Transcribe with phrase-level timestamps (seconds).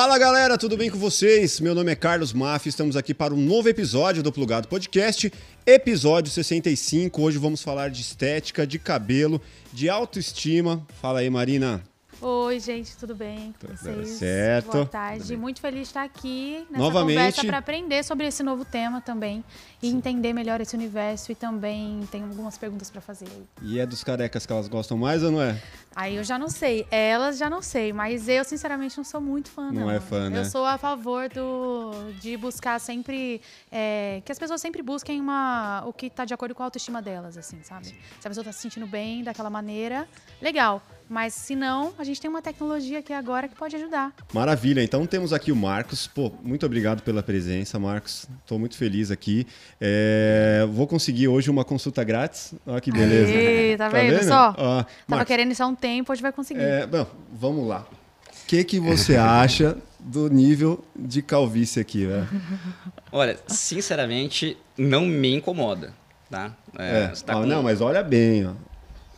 [0.00, 1.60] Fala galera, tudo bem com vocês?
[1.60, 5.30] Meu nome é Carlos Maffi, estamos aqui para um novo episódio do Plugado Podcast,
[5.66, 7.20] episódio 65.
[7.20, 9.38] Hoje vamos falar de estética, de cabelo,
[9.70, 10.82] de autoestima.
[11.02, 11.82] Fala aí, Marina.
[12.22, 14.08] Oi, gente, tudo bem com vocês?
[14.10, 14.72] certo.
[14.72, 15.36] Boa tarde.
[15.38, 17.16] Muito feliz de estar aqui nessa Novamente.
[17.16, 19.42] conversa para aprender sobre esse novo tema também
[19.82, 23.24] e entender melhor esse universo e também tem algumas perguntas para fazer.
[23.24, 23.42] aí.
[23.62, 25.62] E é dos carecas que elas gostam mais ou não é?
[25.94, 29.50] Aí eu já não sei, elas já não sei, mas eu sinceramente não sou muito
[29.50, 29.90] fã, Não não.
[29.90, 30.38] é fã, né?
[30.38, 31.90] Eu sou a favor do,
[32.20, 33.40] de buscar sempre,
[33.72, 37.02] é, que as pessoas sempre busquem uma, o que está de acordo com a autoestima
[37.02, 37.86] delas, assim, sabe?
[37.88, 40.08] Se a pessoa está se sentindo bem daquela maneira,
[40.40, 40.80] legal.
[41.12, 44.12] Mas se não, a gente tem uma tecnologia aqui agora que pode ajudar.
[44.32, 46.06] Maravilha, então temos aqui o Marcos.
[46.06, 48.28] Pô, muito obrigado pela presença, Marcos.
[48.38, 49.44] Estou muito feliz aqui.
[49.80, 52.54] É, Vou conseguir hoje uma consulta grátis.
[52.64, 53.32] Olha que beleza.
[53.32, 54.50] Aê, tá vendo só?
[54.50, 54.52] Ó,
[54.84, 56.60] Tava Marcos, querendo há um tempo, hoje vai conseguir.
[56.62, 57.86] É, bom, vamos lá.
[57.90, 62.28] O que, que você acha do nível de calvície aqui, velho?
[63.12, 65.92] Olha, sinceramente, não me incomoda,
[66.30, 66.54] tá?
[66.78, 68.52] É, você tá ó, com- Não, mas olha bem, ó.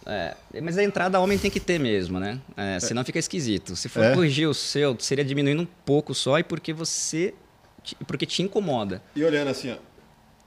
[0.07, 2.39] é, mas a entrada homem tem que ter mesmo, né?
[2.57, 3.75] É, senão fica esquisito.
[3.77, 4.15] Se for É?
[4.15, 7.35] corrigir o seu, seria diminuindo um pouco só e porque você...
[8.07, 9.03] Porque te incomoda.
[9.17, 9.77] E olhando assim, ó.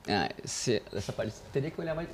[0.08, 2.08] Ah, se- essa parte você teria que olhar mais...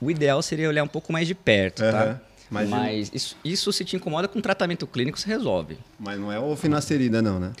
[0.00, 1.92] O ideal seria olhar um pouco mais de perto, Aham.
[2.14, 2.20] tá?
[2.50, 5.78] Mas Mas, isso, isso se te incomoda com tratamento clínico, você resolve.
[5.98, 7.52] Mas não é o finasterida, não, né?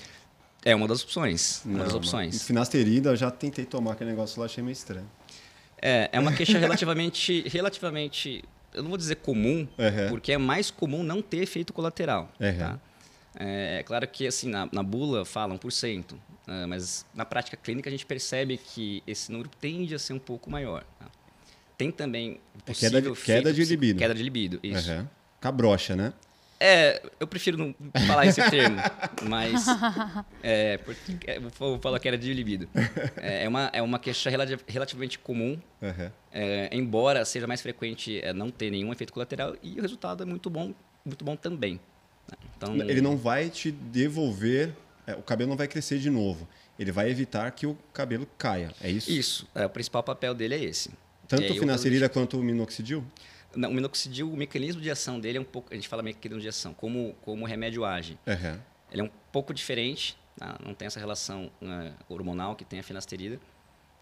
[0.64, 1.62] É uma das opções.
[1.64, 2.34] Uma das Não, opções.
[2.34, 2.40] não.
[2.46, 5.10] Finasterida, eu já tentei tomar aquele negócio lá, achei meio estranho.
[5.80, 10.08] É, é uma queixa relativamente, relativamente, eu não vou dizer comum, Uhum.
[10.08, 12.30] porque é mais comum não ter efeito colateral.
[12.40, 12.58] Uhum.
[12.58, 12.78] Tá?
[13.38, 16.14] É, é claro que assim na, na bula fala 1%,
[16.46, 20.18] ah, mas na prática clínica a gente percebe que esse número tende a ser um
[20.18, 20.84] pouco maior.
[21.76, 23.98] Tem também É queda de- possível queda de efeito psi- libido.
[23.98, 24.90] Queda de libido, isso.
[24.90, 25.08] Aham.
[25.40, 26.12] Cabrocha, né?
[26.60, 27.74] É, eu prefiro não
[28.06, 28.76] falar esse termo,
[29.28, 29.66] mas
[30.42, 32.68] é, porque, é, vou falar que era de libido.
[33.16, 36.12] É, é uma, é uma queixa relati- relativamente comum, Aham.
[36.32, 40.26] é, embora seja mais frequente é, não ter nenhum efeito colateral e o resultado é
[40.26, 40.72] muito bom,
[41.04, 41.74] muito bom também.
[42.30, 42.38] né?
[42.56, 44.72] Então, Ele não vai te devolver,
[45.06, 46.48] é, o cabelo não vai crescer de novo.
[46.78, 48.72] Ele vai evitar que o cabelo caia.
[48.80, 49.10] É isso?
[49.10, 50.90] Isso, é, o principal papel dele é esse.
[51.28, 53.04] Tanto o aí, finasterida quanto o minoxidil?
[53.54, 56.40] Não, o minoxidil, o mecanismo de ação dele é um pouco, a gente fala mecanismo
[56.40, 58.18] de ação, como, como o remédio age.
[58.26, 58.60] Aham.
[58.90, 60.58] Ele é um pouco diferente, tá?
[60.64, 63.40] não tem essa relação né, hormonal que tem a finasterida.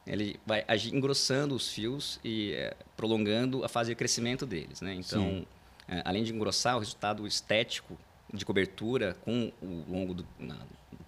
[0.06, 4.80] Ele vai agir engrossando os fios e é, prolongando a fase de crescimento deles.
[4.80, 4.94] Né?
[4.94, 5.46] Então,
[5.88, 7.96] é, além de engrossar, o resultado estético
[8.34, 10.58] de cobertura com o longo do, na-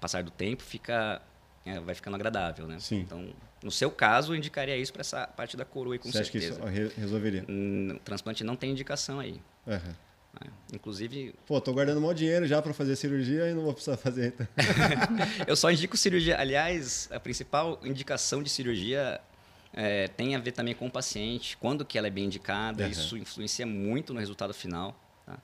[0.00, 1.20] passar do tempo fica,
[1.66, 2.66] é, vai ficando agradável.
[2.68, 2.78] Né?
[2.78, 3.00] Sim.
[3.00, 3.28] Então,
[3.64, 6.40] no seu caso, eu indicaria isso para essa parte da coroa, com Você acha que
[6.40, 6.60] certeza.
[6.60, 7.44] isso re- resolveria?
[7.48, 9.40] Hum, transplante não tem indicação aí.
[9.66, 9.80] Né?
[10.72, 14.28] Inclusive, Pô, tô guardando mó dinheiro já pra fazer cirurgia e não vou precisar fazer.
[14.34, 14.46] Então.
[15.46, 16.38] Eu só indico cirurgia.
[16.38, 19.20] Aliás, a principal indicação de cirurgia
[19.72, 22.82] é, tem a ver também com o paciente, quando que ela é bem indicada.
[22.82, 22.90] Aham.
[22.92, 24.94] Isso influencia muito no resultado final.
[25.24, 25.38] tá?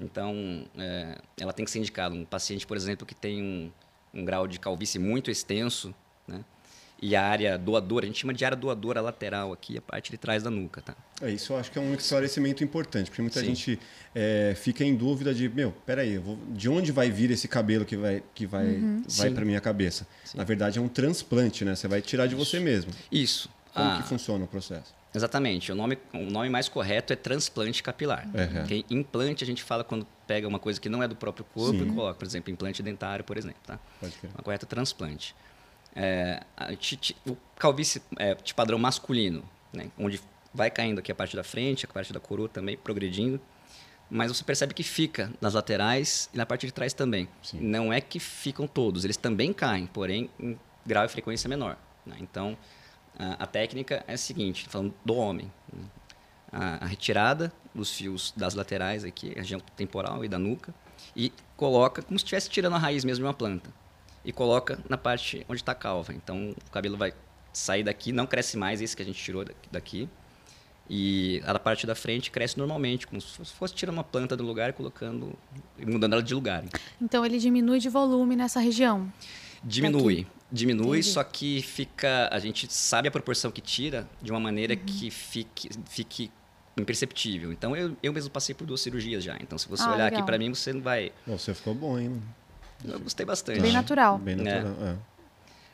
[0.00, 2.14] Então, é, ela tem que ser indicada.
[2.14, 3.70] Um paciente, por exemplo, que tem um,
[4.14, 5.94] um grau de calvície muito extenso?
[7.02, 10.16] E a área doadora, a gente chama de área doadora lateral aqui, a parte de
[10.16, 10.94] trás da nuca, tá?
[11.20, 13.46] É, isso eu acho que é um esclarecimento importante, porque muita Sim.
[13.46, 13.80] gente
[14.14, 17.84] é, fica em dúvida de, meu, peraí, eu vou, de onde vai vir esse cabelo
[17.84, 19.34] que vai, que vai, vai Sim.
[19.34, 20.06] para minha cabeça?
[20.24, 20.38] Sim.
[20.38, 21.74] Na verdade, é um transplante, né?
[21.74, 22.92] Você vai tirar de você mesmo.
[23.10, 23.50] Isso.
[23.74, 24.94] Como Ah, que funciona o processo?
[25.12, 25.72] Exatamente.
[25.72, 28.26] O nome, o nome mais correto é transplante capilar.
[28.26, 28.60] Uhum.
[28.60, 31.78] Porque implante a gente fala quando pega uma coisa que não é do próprio corpo
[31.78, 31.90] Sim.
[31.90, 33.58] e coloca, por exemplo, implante dentário, por exemplo.
[33.66, 33.78] Tá?
[34.00, 34.30] Pode crer.
[34.38, 35.34] O correto é transplante.
[35.94, 36.42] É,
[37.26, 39.90] o calvície é, de padrão masculino, né?
[39.98, 40.20] onde
[40.54, 43.40] vai caindo aqui a parte da frente, a parte da coroa também progredindo,
[44.10, 47.28] mas você percebe que fica nas laterais e na parte de trás também.
[47.42, 47.60] Sim.
[47.60, 51.76] Não é que ficam todos, eles também caem, porém em grau e frequência menor.
[52.04, 52.16] né?
[52.20, 52.56] Então,
[53.18, 55.84] a, a técnica é a seguinte, falando do homem, né?
[56.52, 60.74] a, a retirada dos fios das laterais aqui, a região temporal e da nuca,
[61.16, 63.72] e coloca como se estivesse tirando a raiz mesmo de uma planta.
[64.24, 66.12] E coloca na parte onde está a calva.
[66.12, 67.12] Então, o cabelo vai
[67.52, 70.08] sair daqui, não cresce mais esse que a gente tirou daqui-.
[70.90, 74.70] E a parte da frente cresce normalmente, como se fosse- tirando uma planta do lugar
[74.70, 75.32] e colocando,
[75.78, 76.64] e mudando ela de lugar.
[77.00, 79.10] Então ele diminui de volume nessa região.
[79.62, 80.26] Diminui.
[80.50, 81.02] Diminui, Entendi.
[81.14, 82.28] só que fica.
[82.30, 84.80] A gente sabe a proporção que tira de uma maneira Uhum.
[84.84, 86.30] que fique, fique
[86.76, 87.52] imperceptível.
[87.52, 89.36] Então eu, eu mesmo passei por duas cirurgias já.
[89.40, 90.26] Então se você Ah, olhar aqui legal.
[90.26, 91.12] para mim, você não vai.
[91.26, 92.20] Você ficou bom, hein?
[92.84, 93.60] Eu gostei bastante.
[93.60, 94.18] Bem natural.
[94.18, 94.74] Bem natural.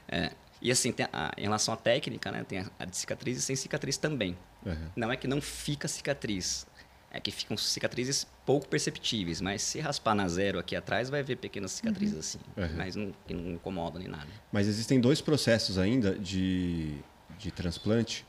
[0.09, 0.17] é.
[0.27, 0.31] É.
[0.61, 2.45] E assim, tem a- em relação à técnica, né?
[2.47, 4.37] Tem a, a de cicatriz e sem cicatriz também.
[4.67, 4.89] Uhum.
[4.97, 6.67] Não é que não fica cicatriz.
[7.11, 11.37] é que ficam cicatrizes pouco perceptíveis, mas se raspar na zero aqui atrás, vai ver
[11.37, 12.21] pequenas cicatrizes Uhum.
[12.21, 12.39] assim,
[12.73, 12.77] Uhum.
[12.77, 14.27] mas não, que não incomodam nem nada.
[14.53, 16.99] Mas existem dois processos ainda de,
[17.39, 18.27] de transplante.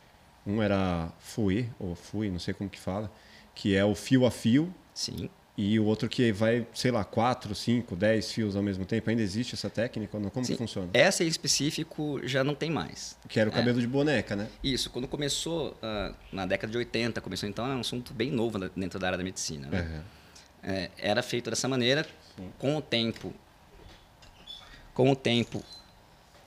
[0.48, 3.12] Um era FUE, ou FUE, não sei como que fala,
[3.54, 5.30] que é o fio a fio, Sim,
[5.62, 9.10] e o outro que vai, sei lá, 4, 5, 10 fios ao mesmo tempo.
[9.10, 10.18] Ainda existe essa técnica?
[10.18, 10.54] Como Sim.
[10.54, 10.90] que funciona?
[10.94, 13.18] essa em específico já não tem mais.
[13.28, 14.48] Que era o cabelo de boneca, né?
[14.64, 18.58] Isso, quando começou ah, na década de 80, começou então é um assunto bem novo
[18.74, 19.68] dentro da área da medicina.
[19.68, 19.82] né?
[19.82, 20.02] Uhum.
[20.72, 22.06] É, era feito dessa maneira,
[22.58, 23.34] com o tempo,
[24.94, 25.62] com o tempo,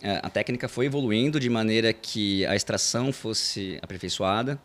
[0.03, 4.59] é, a técnica foi evoluindo de maneira que a extração fosse aperfeiçoada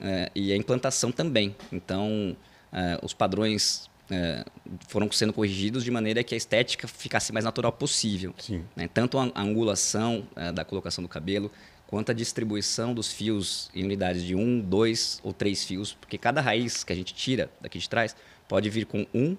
[0.00, 1.56] é, e a implantação também.
[1.72, 2.36] Então,
[2.72, 4.44] é, os padrões é,
[4.88, 8.34] foram sendo corrigidos de maneira que a estética ficasse mais natural possível.
[8.76, 8.88] Né?
[8.92, 11.50] Tanto a a angulação eh, da colocação do cabelo,
[11.86, 16.40] quanto a distribuição dos fios em unidades de um, dois ou três fios, porque cada
[16.40, 18.16] raiz que a gente tira daqui de trás
[18.48, 19.36] pode vir com um,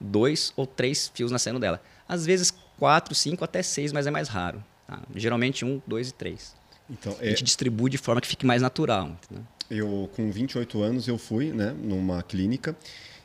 [0.00, 1.82] dois ou três fios nascendo dela.
[2.08, 4.62] Às vezes quatro, cinco, até seis, mas é mais raro.
[4.86, 5.00] tá?
[5.14, 6.54] Geralmente um, dois e três.
[6.88, 9.08] Então, A é, gente distribui de forma que fique mais natural.
[9.24, 9.44] entendeu?
[9.70, 12.76] Eu com 28 anos eu fui, né, numa clínica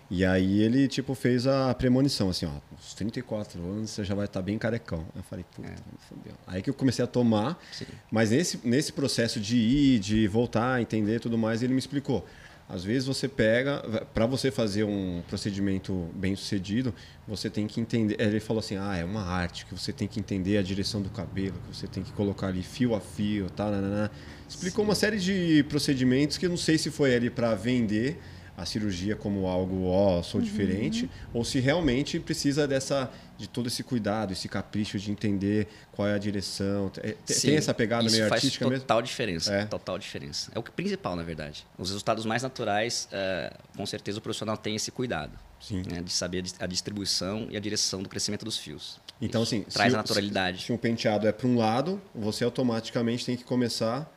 [0.10, 4.26] e aí ele tipo fez a premonição assim, ó, uns 34 anos você já vai
[4.26, 5.06] estar bem carecão.
[5.16, 5.76] Eu falei, puta, me
[6.10, 6.34] fodeu.
[6.46, 7.86] Aí que eu comecei a tomar, Sim.
[8.12, 12.28] mas nesse nesse processo de ir, de voltar, entender tudo mais, ele me explicou.
[12.74, 16.94] Às vezes você pega, para você fazer um procedimento bem sucedido,
[17.28, 18.16] você tem que entender.
[18.18, 21.10] Ele falou assim: ah, é uma arte, que você tem que entender a direção do
[21.10, 24.10] cabelo, que você tem que colocar ali fio a fio, tal, nanana.
[24.48, 28.18] Explicou uma série de procedimentos que eu não sei se foi ali para vender
[28.58, 33.82] a cirurgia como algo, ó, sou diferente, ou se realmente precisa dessa de todo esse
[33.82, 36.90] cuidado, esse capricho de entender qual é a direção.
[36.90, 38.82] Tem, Sim, tem essa pegada isso meio faz artística mesmo?
[38.82, 39.52] total diferença.
[39.54, 39.66] É.
[39.66, 40.52] Total diferença.
[40.54, 41.66] É o que- principal, na verdade.
[41.78, 45.32] Os resultados mais naturais, eh, com certeza o profissional tem esse cuidado.
[45.60, 45.84] Sim.
[45.92, 49.00] né, de saber a dis- a distribuição e a direção do crescimento dos fios.
[49.22, 50.64] Então, Isso assim, traz se a o- naturalidade.
[50.64, 54.12] Se um penteado é para um lado, você automaticamente tem que começar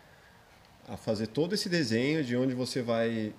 [0.88, 3.32] a fazer todo esse desenho de onde você vai.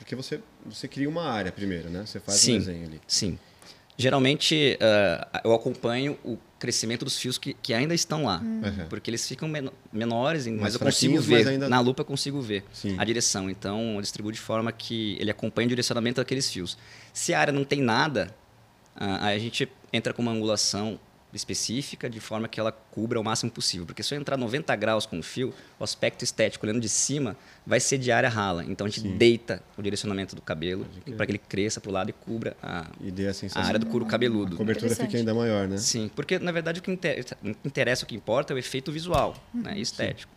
[0.00, 2.04] Porque você, você cria uma área primeiro, né?
[2.06, 2.54] Você faz Sim.
[2.56, 3.00] um desenho ali.
[3.06, 3.38] Sim.
[3.96, 8.40] Geralmente, ah, eu acompanho o crescimento dos fios que, que ainda estão lá.
[8.40, 8.86] Uhum.
[8.88, 11.48] Porque eles ficam meno- menores, mas Mais eu consigo mas ver.
[11.48, 12.96] ainda- Na lupa eu consigo ver Sim.
[12.98, 13.50] a direção.
[13.50, 16.78] Então, eu distribuo de forma que ele acompanha o direcionamento daqueles fios.
[17.12, 18.34] Se a área não tem nada,
[18.96, 20.98] ah, aí a gente entra com uma angulação
[21.36, 23.86] específica de forma que ela cubra o máximo possível.
[23.86, 27.36] Porque se eu entrar 90 graus com o fio, o aspecto estético olhando de cima
[27.66, 28.64] vai ser de área rala.
[28.64, 30.86] Então a gente deita o direcionamento do cabelo
[31.16, 33.86] para que ele cresça para o lado e cubra a, E dê a área do
[33.86, 34.54] couro cabeludo.
[34.54, 35.76] A cobertura fica ainda maior, né?
[35.78, 36.90] Sim, porque na verdade o que
[37.64, 39.62] interessa, o que importa é o efeito visual Uhum.
[39.62, 40.32] né, e estético.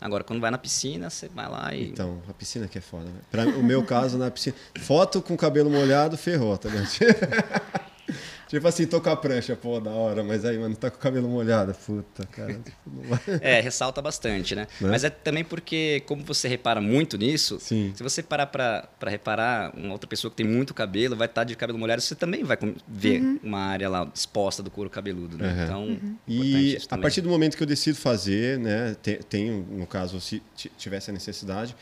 [0.00, 1.88] Agora, quando vai na piscina, você vai lá e.
[1.90, 3.06] Então, a piscina que é foda.
[3.06, 3.20] Né?
[3.30, 4.54] Pra o meu caso, na piscina.
[4.78, 6.88] Foto com cabelo molhado, ferrou, tá ligado?
[8.48, 11.00] tipo assim, tô com a prancha, pô, da hora, mas aí, mano, tá com o
[11.00, 11.74] cabelo molhado.
[11.74, 12.54] Puta, cara.
[12.64, 13.20] tipo, não vai.
[13.40, 14.66] É, ressalta bastante, né?
[14.80, 14.88] Né?
[14.90, 17.92] Mas é também porque, como você repara muito nisso, Sim.
[17.94, 21.44] se você parar pra, pra reparar, uma outra pessoa que tem muito cabelo vai estar
[21.44, 22.56] de cabelo molhado, você também vai
[22.88, 25.48] ver uma área lá exposta do couro cabeludo, né?
[25.52, 25.64] Uhum.
[25.64, 29.66] Então, importante E isso a partir do momento que eu decido fazer, né, te- tenho,
[29.70, 31.76] no caso, se ti- tivesse a necessidade,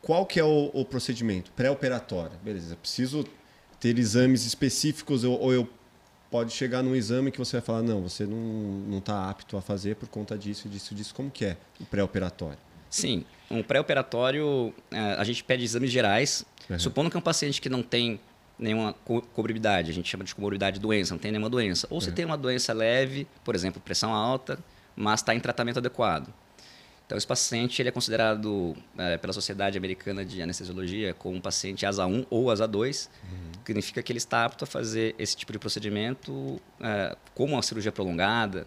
[0.00, 1.50] qual que é o, o procedimento?
[1.52, 2.36] Pré-operatório.
[2.42, 3.24] Beleza, preciso
[3.80, 5.68] ter exames específicos ou, ou eu
[6.34, 9.62] pode chegar num exame que você vai falar, não, você não não está apto a
[9.62, 11.14] fazer por conta disso, disso, disso.
[11.14, 12.58] Como que é o pré-operatório?
[12.90, 16.44] Sim, um pré-operatório, eh, a gente pede exames gerais.
[16.68, 16.76] Uhum.
[16.76, 18.18] Supondo que é um paciente que não tem
[18.58, 21.86] nenhuma co- comorbidade, a gente chama de comorbidade de doença, não tem nenhuma doença.
[21.88, 24.58] Ou se tem uma doença leve, por exemplo, pressão alta,
[24.96, 26.34] mas está em tratamento adequado.
[27.06, 31.84] Então, esse paciente ele é considerado eh, pela Sociedade Americana de Anestesiologia como um paciente
[31.84, 33.10] ASA 1 ou ASA 2,
[33.62, 37.62] que significa que ele está apto a fazer esse tipo de procedimento eh, como uma
[37.62, 38.66] cirurgia prolongada.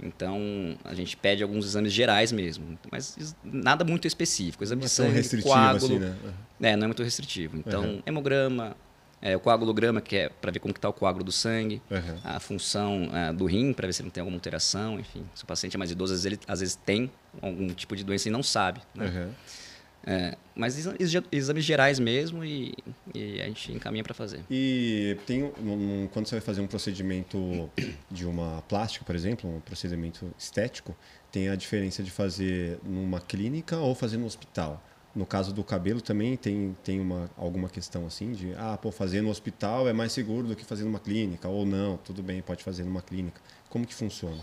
[0.00, 4.62] Então, a gente pede alguns exames gerais mesmo, mas nada muito específico.
[4.62, 5.98] Exame Não é de sangue, restritivo coágulo, assim,
[6.60, 6.70] né?
[6.72, 7.56] é, não é muito restritivo.
[7.56, 8.02] Então, Uhum.
[8.06, 8.76] hemograma,
[9.20, 12.18] é, o coagulograma, que é para ver como está o coágulo do sangue, Uhum.
[12.24, 15.24] a função é, do rim, para ver se ele não tem alguma alteração, enfim.
[15.34, 17.10] Se o paciente é mais idoso, às vezes ele às vezes tem
[17.42, 18.80] algum tipo de doença e não sabe.
[18.94, 19.06] né?
[19.06, 19.32] Uhum.
[20.06, 22.72] É, mas exa- exa- exames gerais mesmo e,
[23.14, 24.40] e a gente encaminha para fazer.
[24.48, 25.52] E tem um-
[26.04, 27.68] um- quando você vai fazer um procedimento
[28.10, 30.96] de uma plástica, por exemplo, um procedimento estético,
[31.30, 34.82] tem a diferença de fazer numa clínica ou fazer no hospital.
[35.18, 39.20] No caso do cabelo também tem, tem uma, alguma questão assim de, ah, pô, fazer
[39.20, 42.62] no hospital é mais seguro do que fazer numa clínica, ou não, tudo bem, pode
[42.62, 43.40] fazer numa clínica.
[43.68, 44.40] Como que funciona?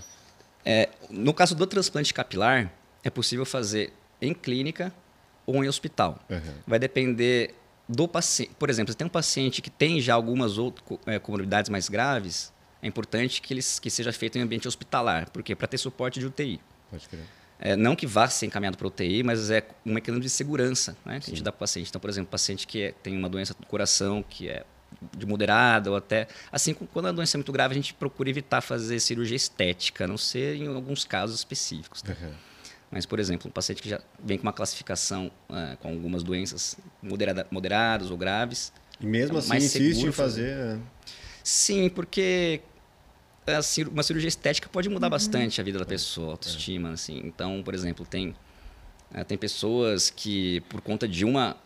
[0.65, 2.69] É, no caso do transplante capilar,
[3.05, 4.93] é possível fazer em clínica
[5.45, 6.19] ou em hospital.
[6.29, 6.41] Uhum.
[6.67, 7.55] Vai depender
[7.87, 8.51] do paciente.
[8.59, 12.51] Por exemplo, se tem um paciente que tem já algumas outras é, comorbidades mais graves,
[12.81, 16.25] é importante que, eles, que seja feito em ambiente hospitalar, porque para ter suporte de
[16.25, 16.59] UTI.
[16.91, 17.23] Pode crer.
[17.59, 21.19] É, não que vá ser encaminhado para UTI, mas é um mecanismo de segurança né,
[21.19, 21.31] que Sim.
[21.31, 21.89] a gente dá para o paciente.
[21.89, 24.65] Então, por exemplo, paciente que é, tem uma doença do coração, que é
[25.15, 26.27] de moderada ou até.
[26.51, 30.07] Assim, quando a doença é muito grave, a gente procura evitar fazer cirurgia estética, a
[30.07, 32.01] não ser em alguns casos específicos.
[32.01, 32.13] Tá?
[32.13, 32.31] Uhum.
[32.91, 36.77] Mas, por exemplo, um paciente que já vem com uma classificação uh, com algumas doenças
[37.01, 38.71] moderada, moderadas ou graves.
[38.99, 40.51] E mesmo assim insiste em fazer.
[40.51, 40.79] É.
[41.43, 42.61] Sim, porque
[43.91, 45.11] uma cirurgia estética pode mudar uhum.
[45.11, 46.89] bastante a vida da pessoa, a autoestima.
[46.89, 46.93] É.
[46.93, 47.21] Assim.
[47.23, 48.35] Então, por exemplo, tem,
[49.13, 51.57] uh, tem pessoas que, por conta de uma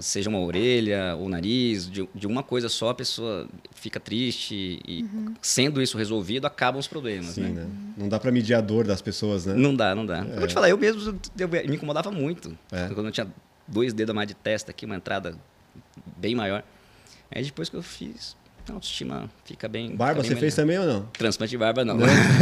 [0.00, 5.02] seja uma orelha ou nariz, de, de uma coisa só a pessoa fica triste e
[5.02, 5.34] uhum.
[5.42, 7.48] sendo isso resolvido acabam os problemas, Sim, né?
[7.64, 7.66] né?
[7.96, 9.54] Não dá para medir a dor das pessoas, né?
[9.54, 10.24] Não dá, não dá.
[10.24, 10.34] É.
[10.34, 12.56] Eu vou te falar, eu mesmo eu, me incomodava muito.
[12.70, 12.88] É.
[12.88, 13.26] Quando eu tinha
[13.68, 15.36] dois dedos a mais de testa aqui, uma entrada
[16.16, 16.64] bem maior.
[17.30, 18.36] Aí depois que eu fiz,
[18.70, 19.96] a autoestima fica bem.
[19.96, 20.40] Barba fica bem você melhor.
[20.40, 21.02] fez também ou não?
[21.12, 21.96] Transplante de barba não.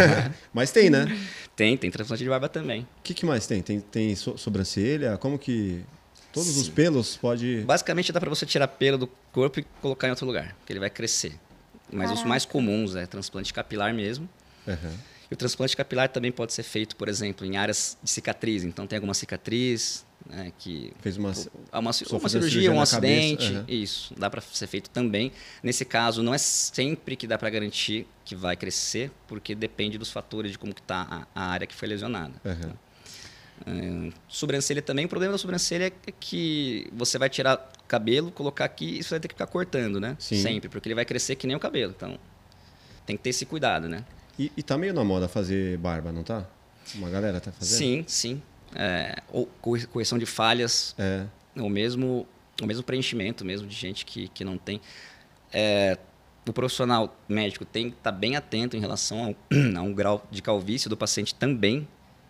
[0.52, 1.06] Mas tem, né?
[1.56, 2.82] Tem, tem transplante de barba também.
[2.82, 3.60] O que, que mais tem?
[3.60, 5.18] Tem, tem so sobrancelha?
[5.18, 5.82] Como que.
[6.32, 6.60] Todos Sim.
[6.60, 7.62] os pelos pode.
[7.66, 10.80] Basicamente dá para você tirar pelo do corpo e colocar em outro lugar, que ele
[10.80, 11.34] vai crescer.
[11.92, 12.14] Mas Caraca.
[12.14, 14.26] os mais comuns é transplante capilar mesmo.
[14.66, 14.92] Uhum.
[15.30, 18.64] E o transplante capilar também pode ser feito, por exemplo, em áreas de cicatriz.
[18.64, 21.32] Então tem alguma cicatriz né, que fez uma,
[21.72, 23.64] uma, uma cirurgia, cirurgia um acidente, uhum.
[23.68, 25.32] isso dá para ser feito também.
[25.62, 30.10] Nesse caso, não é sempre que dá para garantir que vai crescer, porque depende dos
[30.10, 32.34] fatores de como está a, a área que foi lesionada.
[32.44, 32.72] Uhum.
[33.66, 38.98] É, sobrancelha também, o problema da sobrancelha é que você vai tirar cabelo, colocar aqui
[38.98, 40.16] e você vai ter que ficar cortando, né?
[40.18, 40.40] Sim.
[40.40, 41.92] Sempre, porque ele vai crescer que nem o cabelo.
[41.94, 42.18] Então,
[43.04, 44.04] tem que ter esse cuidado, né?
[44.38, 46.46] E, e tá meio na moda fazer barba, não tá?
[46.94, 47.78] Uma galera tá fazendo?
[47.78, 48.42] Sim, sim.
[48.74, 49.46] É, ou
[49.90, 51.26] correção de falhas, é.
[51.56, 52.26] ou mesmo
[52.62, 54.80] o mesmo preenchimento mesmo de gente que, que não tem.
[55.52, 55.98] É,
[56.46, 60.26] o profissional médico tem que estar tá bem atento em relação a, a um grau
[60.30, 61.86] de calvície do paciente também,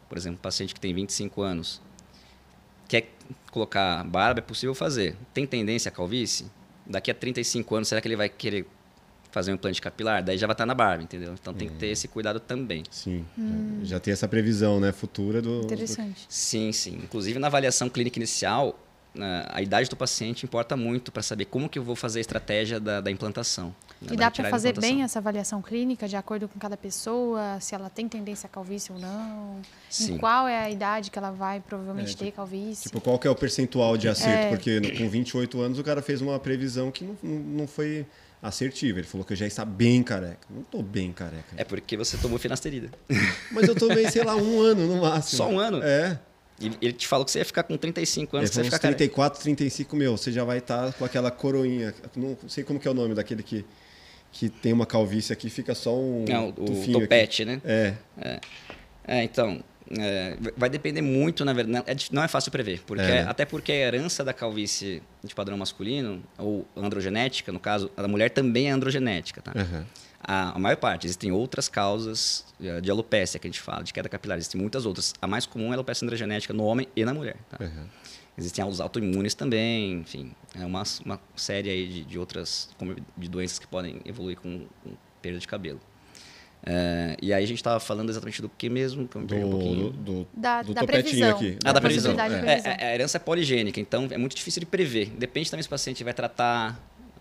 [0.08, 1.80] por exemplo, um paciente que tem 25 anos,
[2.88, 3.10] quer
[3.50, 5.16] colocar barba, é possível fazer.
[5.32, 6.50] Tem tendência a calvície?
[6.86, 8.66] Daqui a 35 anos, será que ele vai querer
[9.30, 10.22] fazer um implante capilar?
[10.22, 11.34] Daí já vai estar na barba, entendeu?
[11.40, 11.72] Então tem hum.
[11.72, 12.82] que ter esse cuidado também.
[12.90, 13.80] Sim, hum.
[13.82, 15.60] já tem essa previsão, né, futura do...
[15.62, 16.26] Interessante.
[16.28, 17.00] Sim, sim.
[17.02, 18.78] Inclusive na avaliação clínica inicial,
[19.48, 22.78] a idade do paciente importa muito para saber como que eu vou fazer a estratégia
[22.78, 23.74] da, da implantação.
[24.10, 27.90] E dá para fazer bem essa avaliação clínica de acordo com cada pessoa, se ela
[27.90, 29.60] tem tendência a calvície ou não?
[29.90, 30.14] Sim.
[30.14, 32.84] Em qual é a idade que ela vai provavelmente é, ter calvície?
[32.84, 34.46] Tipo, qual que é o percentual de acerto?
[34.46, 34.48] É.
[34.50, 38.06] Porque com 28 anos o cara fez uma previsão que não, não foi
[38.42, 38.98] assertiva.
[38.98, 40.46] Ele falou que eu já está bem careca.
[40.48, 41.54] Não estou bem careca.
[41.56, 42.90] É porque você tomou finasterida.
[43.52, 45.36] Mas eu tomei, sei lá, um ano no máximo.
[45.36, 45.82] Só um ano?
[45.82, 46.18] É.
[46.60, 48.50] E ele te falou que você ia ficar com 35 anos.
[48.50, 49.42] Falou você uns 34, careca.
[49.42, 50.16] 35 meu.
[50.16, 51.94] Você já vai estar tá com aquela coroinha.
[52.14, 53.64] Não sei como que é o nome daquele que
[54.32, 57.50] que tem uma calvície aqui, fica só um Não, o topete, aqui.
[57.50, 57.60] né?
[57.64, 57.94] É.
[58.16, 58.40] É,
[59.04, 59.62] é então,
[59.98, 61.84] é, vai depender muito, na verdade.
[61.86, 63.22] É não é fácil prever, porque é.
[63.22, 68.30] até porque a herança da calvície de padrão masculino, ou androgenética, no caso, a mulher
[68.30, 69.52] também é androgenética, tá?
[69.54, 69.84] Uhum.
[70.22, 72.44] A, a, maior parte, existem outras causas
[72.82, 75.14] de alopecia que a gente fala, de queda capilar, existem muitas outras.
[75.20, 77.58] A mais comum é a alopecia androgenética no homem e na mulher, tá?
[77.60, 77.86] Uhum.
[78.38, 82.70] Existem os autoimunes também, enfim, é uma, uma série aí de, de outras
[83.16, 85.80] de doenças que podem evoluir com, com perda de cabelo.
[86.64, 89.08] É, e aí a gente estava falando exatamente do que mesmo?
[89.08, 89.90] Que eu me do, um pouquinho.
[89.90, 91.30] Do, da, do da previsão.
[91.30, 91.58] aqui.
[91.64, 92.12] Ah, da previsão.
[92.12, 92.28] É.
[92.28, 92.72] previsão.
[92.72, 95.10] É, a herança é poligênica, então é muito difícil de prever.
[95.10, 96.78] Depende também se o paciente vai tratar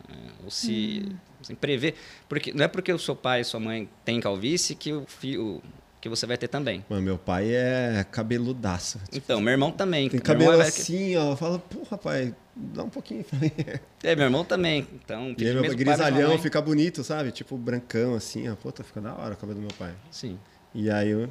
[0.09, 1.15] é, ou se, hum.
[1.41, 1.95] se prever.
[2.27, 5.61] Porque, não é porque o seu pai e sua mãe têm calvície que o filho,
[6.01, 6.83] que você vai ter também.
[6.89, 8.99] Mano, meu pai é cabeludaço.
[8.99, 10.09] Tipo, então, meu irmão também.
[10.09, 11.35] Tem cabelo assim, ó.
[11.35, 13.25] Fala, pô, rapaz, dá um pouquinho.
[14.03, 14.87] é, meu irmão também.
[14.93, 17.31] Então, e aí, meu grisalhão fica bonito, sabe?
[17.31, 18.55] Tipo, brancão assim, ó.
[18.55, 19.93] Puta, fica da hora o cabelo do meu pai.
[20.09, 20.39] Sim.
[20.73, 21.29] E aí eu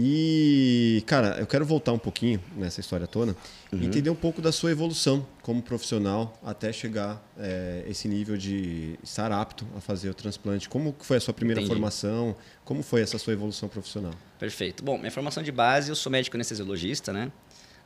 [0.00, 3.34] e, cara, eu quero voltar um pouquinho nessa história toda
[3.72, 3.80] uhum.
[3.80, 8.96] e entender um pouco da sua evolução como profissional até chegar é, esse nível de
[9.02, 10.68] estar apto a fazer o transplante.
[10.68, 11.74] Como foi a sua primeira Entendi.
[11.74, 12.36] formação?
[12.64, 14.12] Como foi essa sua evolução profissional?
[14.38, 14.84] Perfeito.
[14.84, 17.32] Bom, minha formação de base, eu sou médico anestesiologista, né?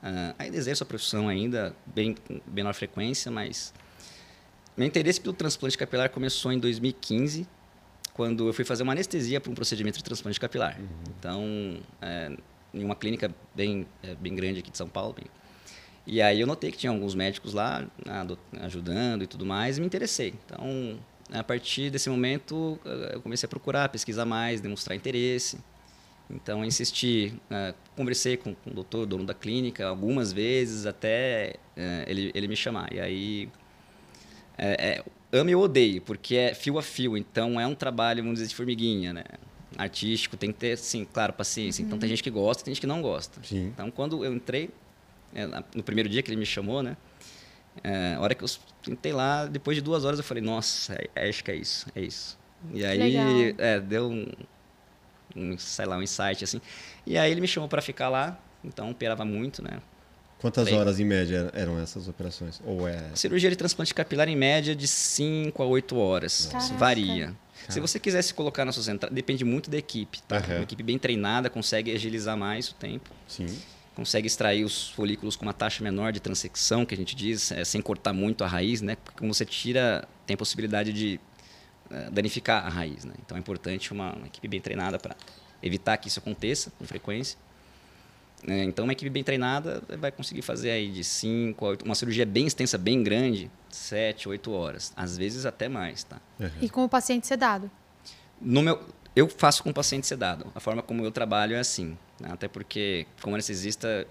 [0.03, 2.15] Uh, ainda exerço a profissão ainda, bem
[2.47, 3.73] menor frequência, mas
[4.77, 7.49] meu interesse pelo transplante capilar começou em 2015,
[8.15, 10.79] quando eu fui fazer uma anestesia para um procedimento de transplante capilar.
[10.79, 10.87] Uhum.
[11.19, 12.37] Então, é,
[12.75, 15.15] em uma clínica bem, é, bem grande aqui de São Paulo.
[15.15, 15.27] Bem,
[16.07, 17.87] e aí eu notei que tinha alguns médicos lá
[18.61, 20.35] ajudando e tudo mais, e me interessei.
[20.45, 20.99] Então,
[21.33, 22.79] a partir desse momento,
[23.13, 25.59] eu comecei a procurar, pesquisar mais, demonstrar interesse.
[26.29, 32.09] Então, insisti, uh, conversei com, com, o doutor, dono da clínica, algumas vezes até uh,
[32.09, 32.93] ele, ele me chamar.
[32.93, 33.49] E aí,
[34.57, 37.17] é, ame ou odeio, porque é fio a fio.
[37.17, 39.25] Então, é um trabalho, vamos dizer, de formiguinha, né?
[39.77, 41.83] Artístico, tem que ter, sim, claro, paciência.
[41.83, 41.87] Uhum.
[41.87, 43.41] Então, tem gente que gosta tem gente que não gosta.
[43.43, 43.69] Sim.
[43.69, 44.71] Então, quando eu entrei,
[45.35, 46.97] é, no primeiro dia que ele me chamou, né?
[47.83, 48.49] É, a hora que eu
[48.83, 51.87] tentei lá, depois de duas horas eu falei, nossa, é, é acho que é isso,
[51.95, 52.39] é isso.
[52.73, 54.27] E aí, é, deu um,
[55.35, 56.61] um, sei lá, um insight, assim.
[57.07, 59.81] E aí ele me chamou para ficar lá, então operava muito, né?
[60.43, 62.61] Quantas Falei, horas em média eram essas operações?
[62.67, 63.01] Ou é...
[63.15, 66.47] Cirurgia de transplante capilar em média de 5 a 8 horas.
[66.47, 66.75] Caraca.
[66.75, 67.25] Varia.
[67.27, 67.73] Caraca.
[67.73, 70.21] Se você quiser se colocar na sua central, depende muito da equipe.
[70.23, 70.39] Tá?
[70.39, 70.57] Uhum.
[70.57, 73.09] Uma equipe bem treinada consegue agilizar mais o tempo.
[73.29, 73.47] Sim
[73.95, 77.65] consegue extrair os folículos com uma taxa menor de transecção, que a gente diz, é,
[77.65, 78.97] sem cortar muito a raiz, né?
[78.97, 81.21] Porque como você tira, tem a possibilidade de
[81.91, 83.15] é, danificar a raiz, né?
[83.25, 85.15] Então é importante uma, uma equipe bem treinada para
[85.63, 87.39] evitar que isso aconteça com frequência.
[88.47, 91.95] É, então uma equipe bem treinada vai conseguir fazer aí de 5 a 8, uma
[91.95, 96.21] cirurgia bem extensa, bem grande, 7, 8 horas, às vezes até mais, tá?
[96.41, 96.51] Uhum.
[96.61, 97.71] E com o paciente sedado?
[98.41, 98.85] No meu,
[99.15, 100.51] eu faço com o paciente sedado.
[100.55, 101.97] A forma como eu trabalho é assim.
[102.19, 102.31] Né?
[102.33, 104.07] Até porque, como anestesista,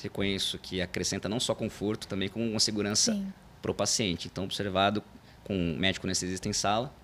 [0.00, 3.20] reconheço que acrescenta não só conforto, também com uma segurança
[3.60, 4.28] para o paciente.
[4.30, 5.02] Então, observado
[5.42, 6.94] com um médico anestesista em sala,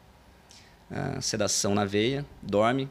[1.21, 2.89] sedação na veia, dorme,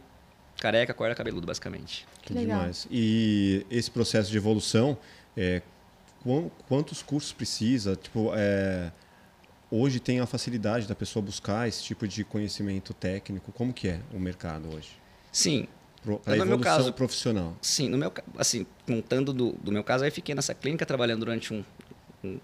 [0.59, 2.07] careca, acorda cabeludo, basicamente.
[2.21, 2.59] Que Legal.
[2.59, 2.87] demais.
[2.91, 4.97] E esse processo de evolução,
[5.35, 5.61] é,
[6.67, 7.95] quantos cursos precisa?
[7.95, 8.91] Tipo, é,
[9.71, 13.51] hoje tem a facilidade da pessoa buscar esse tipo de conhecimento técnico.
[13.51, 14.89] Como que é o mercado hoje?
[15.31, 15.67] Sim,
[16.03, 17.55] para evolução meu caso, profissional.
[17.61, 21.53] Sim, no meu assim, contando do, do meu caso, eu fiquei nessa clínica trabalhando durante
[21.53, 21.63] um,
[22.23, 22.39] um,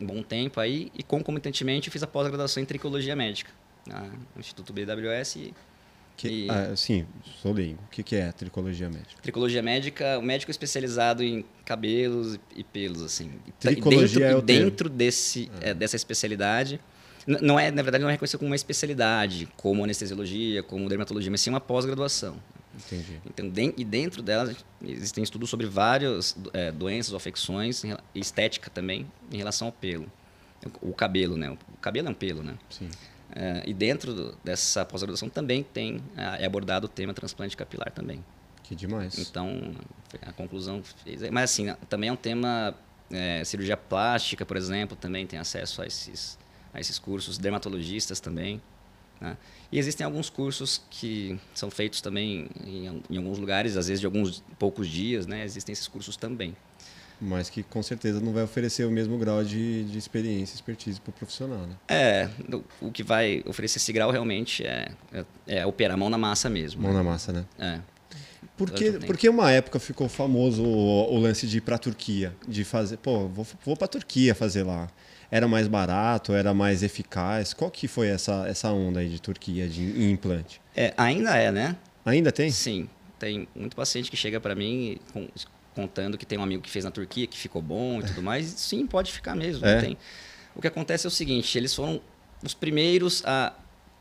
[0.00, 3.50] um bom tempo aí e concomitantemente fiz a pós-graduação em tricologia médica
[3.86, 5.54] no Instituto BWS e,
[6.16, 7.06] que, e, ah, sim,
[7.42, 7.78] sou leigo.
[7.86, 9.22] O que, que é tricologia médica?
[9.22, 13.32] Tricologia médica, o médico especializado em cabelos e pelos, assim.
[13.60, 15.68] Tricologia dentro, é o dentro desse, ah.
[15.68, 16.80] é, dessa especialidade,
[17.26, 21.40] não é, na verdade, não é reconhecido como uma especialidade, como anestesiologia, como dermatologia, mas
[21.40, 22.36] sim uma pós-graduação.
[22.76, 23.20] Entendi.
[23.26, 27.82] Então, de, e dentro delas existem estudos sobre várias é, doenças ou afecções,
[28.14, 30.06] estética também, em relação ao pelo.
[30.80, 31.50] O, o, cabelo, né?
[31.50, 32.54] O cabelo é um pelo, né?
[32.70, 32.88] Sim.
[33.34, 37.90] É, e dentro do, dessa pós-graduação também tem é, é abordado o tema transplante capilar
[37.92, 38.24] também.
[38.62, 39.18] Que demais.
[39.18, 39.74] Então,
[40.22, 41.22] a conclusão fez...
[41.30, 42.74] Mas, assim, também é um tema...
[43.08, 46.36] É, cirurgia plástica, por exemplo, também tem acesso a esses,
[46.74, 47.38] a esses cursos.
[47.38, 48.60] Dermatologistas também.
[49.20, 49.36] Né?
[49.70, 54.06] E existem alguns cursos que são feitos também em, em, alguns lugares, às vezes de
[54.06, 55.44] alguns poucos dias, né?
[55.44, 56.56] Existem esses cursos também.
[57.20, 61.10] Mas que com certeza não vai oferecer o mesmo grau de, de experiência, expertise para
[61.10, 61.74] o profissional, né?
[61.88, 62.28] É,
[62.80, 66.82] o que vai oferecer esse grau realmente é, é, é operar mão na massa mesmo.
[66.82, 66.98] Mão né?
[66.98, 67.44] na massa, né?
[67.58, 67.80] É.
[68.56, 72.64] Porque, porque uma época ficou famoso o, o lance de ir para a Turquia, de
[72.64, 74.88] fazer, pô, vou, vou para a Turquia fazer lá
[75.30, 77.52] era mais barato, era mais eficaz?
[77.52, 80.60] Qual que foi essa, essa onda aí de Turquia de implante?
[80.74, 81.76] É, ainda é, né?
[82.04, 82.50] Ainda tem?
[82.50, 82.88] Sim.
[83.18, 85.26] Tem muito paciente que chega para mim com,
[85.76, 88.46] contando que tem um amigo que fez na Turquia, que ficou bom e tudo mais.
[88.46, 89.64] Sim, pode ficar mesmo.
[89.66, 89.78] É.
[89.78, 89.98] Tem.
[90.54, 92.00] O que acontece é o seguinte, eles foram
[92.42, 93.52] os primeiros a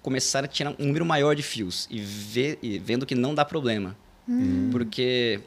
[0.02, 3.44] começar a tirar um número maior de fios e, ver, e vendo que não dá
[3.44, 3.96] problema.
[4.28, 4.70] Hum.
[4.72, 5.42] Porque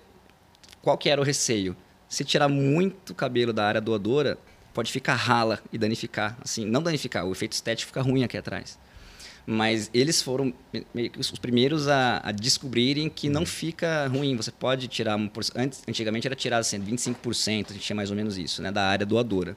[0.82, 1.74] qual que era o receio?
[2.08, 4.38] Se tirar muito cabelo da área doadora,
[4.74, 6.36] pode ficar rala e danificar.
[6.42, 8.78] Assim, não danificar, o efeito estético fica ruim aqui atrás.
[9.50, 10.52] Mas eles foram
[11.18, 14.36] os primeiros a, a descobrirem que não fica ruim.
[14.36, 15.16] Você pode tirar.
[15.16, 18.70] Um, antes, antigamente era tirado assim, 25%, a gente tinha mais ou menos isso, né,
[18.70, 19.56] da área doadora.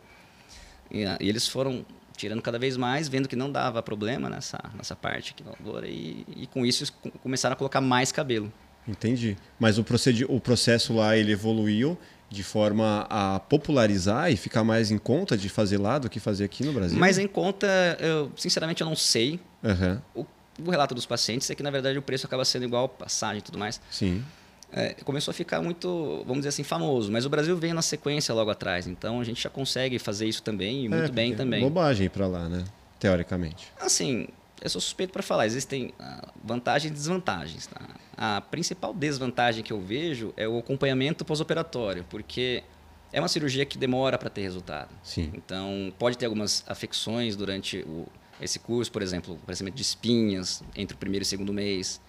[0.89, 4.95] E, e eles foram tirando cada vez mais, vendo que não dava problema nessa, nessa
[4.95, 8.49] parte aqui doadora, e, e com isso começaram a colocar mais cabelo.
[8.87, 9.35] Entendi.
[9.59, 11.97] Mas o, procedi o processo lá ele evoluiu
[12.31, 16.45] de forma a popularizar e ficar mais em conta de fazer lá do que fazer
[16.45, 16.97] aqui no Brasil?
[16.97, 17.67] Mais em conta,
[17.99, 19.37] eu sinceramente eu não sei.
[19.61, 19.99] Uhum.
[20.15, 20.25] O,
[20.65, 23.41] o, relato dos pacientes é que na verdade o preço acaba sendo igual passagem e
[23.41, 23.81] tudo mais.
[23.91, 24.23] Sim.
[24.71, 27.11] É, começou a ficar muito, vamos dizer assim, famoso.
[27.11, 30.41] Mas o Brasil veio na sequência logo atrás, então a gente já consegue fazer isso
[30.41, 31.61] também e muito é, bem também.
[31.61, 32.63] Bobagem para lá, né?
[32.97, 33.67] Teoricamente.
[33.77, 34.29] Assim,
[34.61, 35.45] eu sou suspeito para falar.
[35.45, 37.67] Existem ah, vantagens e desvantagens.
[37.67, 37.81] Tá?
[38.15, 42.63] A principal desvantagem que eu vejo é o acompanhamento pós-operatório, porque
[43.11, 44.89] é uma cirurgia que demora para ter resultado.
[45.03, 45.31] Sim.
[45.33, 48.07] Então, pode ter algumas afecções durante o,
[48.39, 51.99] esse curso, por exemplo, aparecimento de espinhas entre o primeiro e o segundo mês.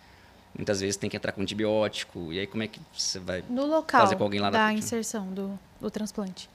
[0.55, 2.31] Muitas vezes tem que entrar com antibiótico.
[2.33, 4.73] E aí, como é que você vai no local fazer com alguém lá da, da
[4.75, 6.51] inserção do, do transplante?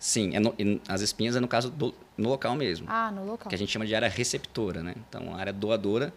[0.00, 0.54] Sim, é no,
[0.88, 2.86] as espinhas é no caso do, no local mesmo.
[2.88, 3.48] Ah, no local.
[3.48, 4.94] Que a gente chama de área receptora, né?
[5.08, 6.12] Então, a área doadora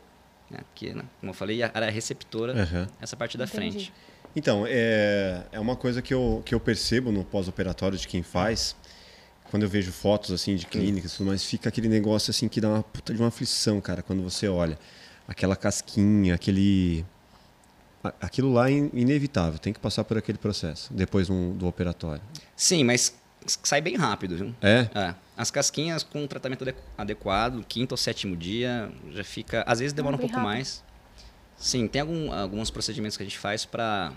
[0.50, 0.60] Né?
[0.76, 2.88] Que, né, como eu falei, a área receptora, Uhum.
[3.02, 3.56] essa parte da Entendi.
[3.72, 3.93] frente.
[4.36, 8.76] Então, é, é uma coisa que eu, que eu percebo no pós-operatório de quem faz.
[9.52, 12.60] Quando eu vejo fotos assim de clínicas e tudo mais, fica aquele negócio assim que
[12.62, 14.78] dá uma puta de uma aflição, cara, quando você olha.
[15.28, 17.06] Aquela casquinha, aquele.
[18.19, 22.22] Aquilo lá é in- inevitável, tem que passar por aquele processo, depois um- do operatório.
[22.56, 23.15] Sim, mas
[23.46, 24.56] sai bem rápido, viu?
[24.62, 24.88] É?
[24.94, 29.64] É, as casquinhas com um tratamento ade- adequado, quinto ou sétimo dia, já fica.
[29.68, 30.50] Às vezes demora Ah, um pouco rápido.
[30.50, 30.84] mais.
[31.58, 34.12] Sim, tem algum, alguns procedimentos que a gente faz para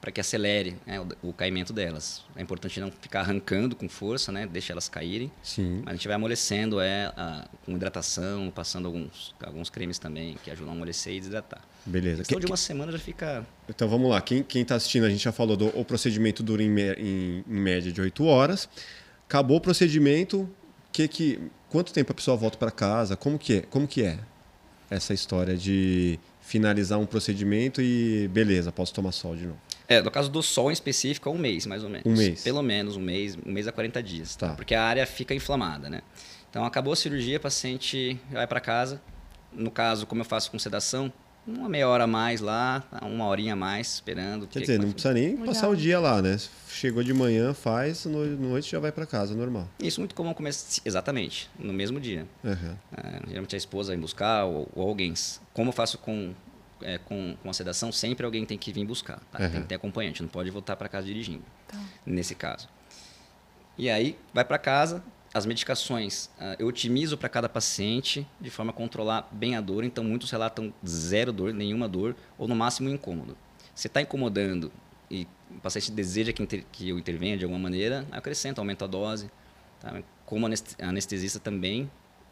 [0.00, 2.22] para que acelere né, o, o caimento delas.
[2.34, 4.46] É importante não ficar arrancando com força, né?
[4.46, 5.30] Deixa elas caírem.
[5.42, 5.82] Sim.
[5.84, 10.50] Mas a gente vai amolecendo é, a- com hidratação, passando alguns, alguns cremes também que
[10.50, 11.60] ajudam a amolecer e desidratar.
[11.84, 12.24] Beleza.
[12.24, 13.46] Que- de uma semana já fica.
[13.68, 16.62] Então vamos lá, quem, quem tá assistindo, a gente já falou do o procedimento dura
[16.62, 18.68] em, em- em média de 8 horas.
[19.28, 20.48] Acabou o procedimento,
[20.92, 23.16] que que, quanto tempo a pessoa volta para casa?
[23.16, 23.60] Como que é?
[23.62, 24.18] Como que é
[24.88, 29.58] essa história de finalizar um procedimento e beleza, posso tomar sol de novo?
[29.90, 32.06] É, no caso do sol em específico, é um mês, mais ou menos.
[32.06, 32.44] Um mês.
[32.44, 34.36] Pelo menos um mês, um mês a 40 dias.
[34.36, 34.54] Tá.
[34.54, 36.00] Porque a área fica inflamada, né?
[36.48, 39.02] Então, acabou a cirurgia, o paciente vai para casa.
[39.52, 41.12] No caso, como eu faço com sedação,
[41.44, 44.46] uma meia hora a mais lá, uma horinha a mais esperando.
[44.46, 45.46] Quer dizer, não precisa nem Legal.
[45.46, 46.36] passar o dia lá, né?
[46.68, 49.68] Chegou de manhã, faz, no, noite já vai para casa, normal.
[49.78, 52.26] Isso é muito comum começar exatamente, no mesmo dia.
[52.44, 52.78] Aham.
[52.96, 55.12] É, geralmente a esposa vem buscar ou, ou alguém.
[55.52, 56.32] Como eu faço com,
[56.82, 59.20] é, com, com a sedação, sempre alguém tem que vir buscar.
[59.30, 59.38] tá?
[59.42, 59.50] Uhum.
[59.50, 61.78] Tem que ter acompanhante, não pode voltar para casa dirigindo, Tá.
[62.04, 62.68] nesse caso.
[63.78, 68.70] E aí, vai para casa, as medicações ah, eu otimizo para cada paciente de forma
[68.72, 69.84] a controlar bem a dor.
[69.84, 73.36] Então, muitos relatam zero dor, nenhuma dor, ou no máximo um incômodo.
[73.74, 74.70] Se está incomodando
[75.10, 78.84] e o paciente deseja que, inter- que eu intervenha de alguma maneira, eu acrescento, aumento
[78.84, 79.30] a dose.
[79.80, 80.02] tá?
[80.26, 81.90] Como anest- anestesista também,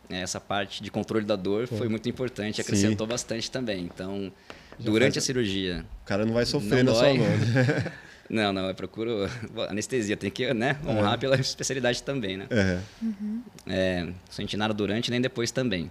[0.09, 2.63] essa parte de controle da dor foi muito importante, Sim.
[2.63, 3.85] acrescentou bastante também.
[3.85, 4.33] Então,
[4.79, 7.19] Já durante faz- a cirurgia, O cara não vai sofrer Não na sua dói.
[7.19, 7.27] mão.
[7.29, 7.93] né?
[8.31, 9.29] não, não, eu procuro
[9.69, 11.17] anestesia, tem que né, honrar É.
[11.19, 12.47] pela especialidade também, né?
[12.51, 13.43] Aham.
[13.67, 15.91] É, não senti nada durante nem depois também.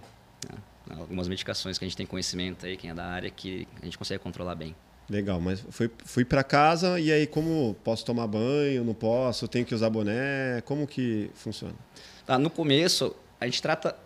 [0.50, 0.58] né?
[0.98, 3.96] Algumas medicações que a gente tem conhecimento aí, quem é da área, que a gente
[3.98, 4.74] consegue controlar bem.
[5.08, 9.64] Legal, mas fui, fui para casa e aí como posso tomar banho, não posso, tenho
[9.64, 11.74] que usar boné, como que funciona?
[12.26, 13.96] Tá, no começo, a gente trata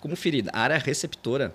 [0.00, 0.50] como ferida.
[0.52, 1.54] A área receptora,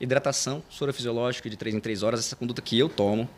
[0.00, 3.28] hidratação, soro fisiológico de 3 em 3 horas, essa conduta que eu tomo.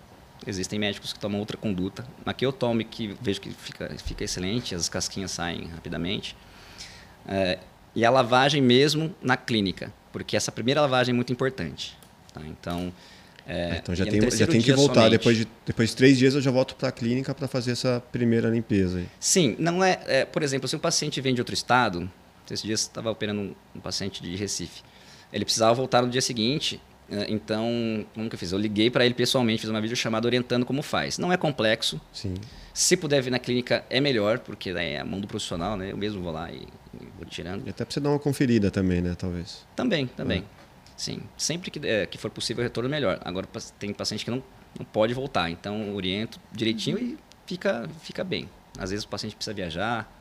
[0.47, 3.95] Existem médicos que tomam outra conduta, mas que eu tomo e que vejo que fica,
[4.03, 6.35] fica excelente, as casquinhas saem rapidamente.
[7.29, 7.59] É,
[7.95, 11.95] e a lavagem mesmo na clínica, porque essa primeira lavagem é muito importante.
[12.33, 12.41] tá?
[12.47, 12.91] Então,
[13.47, 15.11] é, Ah, então já tem, já tem que voltar, somente.
[15.11, 18.03] depois de, depois de três dias eu já volto para a clínica para fazer essa
[18.11, 19.03] primeira limpeza.
[19.19, 22.11] Sim, não é, é, Por exemplo, se um paciente vem de outro estado,
[22.55, 24.83] esses dias estava operando um, um paciente de Recife,
[25.33, 26.81] ele precisava voltar no dia seguinte.
[27.11, 28.53] eh, Então, como que eu fiz?
[28.53, 31.19] Eu liguei para ele pessoalmente, fiz uma videochamada orientando como faz.
[31.19, 32.01] Não é complexo.
[32.13, 32.35] Sim.
[32.75, 35.91] Se puder vir na clínica, é melhor, porque né, é a mão do profissional, né?
[35.93, 36.63] Eu mesmo vou lá e,
[37.01, 37.67] e vou tirando.
[37.67, 39.67] E até para você dar uma conferida também, né, talvez.
[39.77, 40.45] Também, também.
[40.97, 41.21] Sim.
[41.37, 43.21] Sempre que, eh, que for possível retorno, melhor.
[43.25, 43.47] Agora,
[43.79, 44.43] tem paciente que não,
[44.79, 45.51] não pode voltar.
[45.51, 48.49] Então, oriento direitinho e fica, fica bem.
[48.79, 50.20] Às vezes o paciente precisa viajar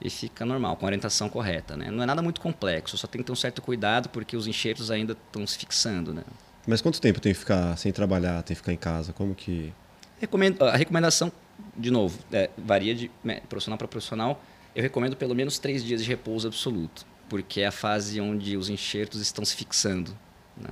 [0.00, 1.76] e fica normal, com a orientação correta.
[1.76, 1.90] Né?
[1.90, 4.90] Não é nada muito complexo, só tem que ter um certo cuidado porque os enxertos
[4.90, 6.14] ainda estão se fixando.
[6.14, 6.22] Né?
[6.66, 9.12] Mas quanto tempo tem que ficar sem trabalhar, tem que ficar em casa?
[9.12, 9.72] Como que.
[10.18, 11.32] Recomendo, a recomendação,
[11.76, 14.42] de novo, é, varia de né, profissional para profissional.
[14.74, 18.68] Eu recomendo pelo menos três dias de repouso absoluto, porque é a fase onde os
[18.68, 20.16] enxertos estão se fixando.
[20.56, 20.70] Né?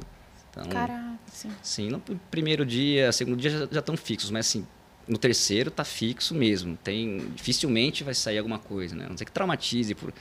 [0.51, 1.51] Então, Caraca, sim.
[1.63, 4.67] Sim, no primeiro dia, segundo dia já, já estão fixos, mas assim,
[5.09, 6.77] no terceiro tá fixo mesmo.
[6.85, 9.07] Tem, dificilmente vai sair alguma coisa, né?
[9.07, 10.13] A não ser que traumatize por,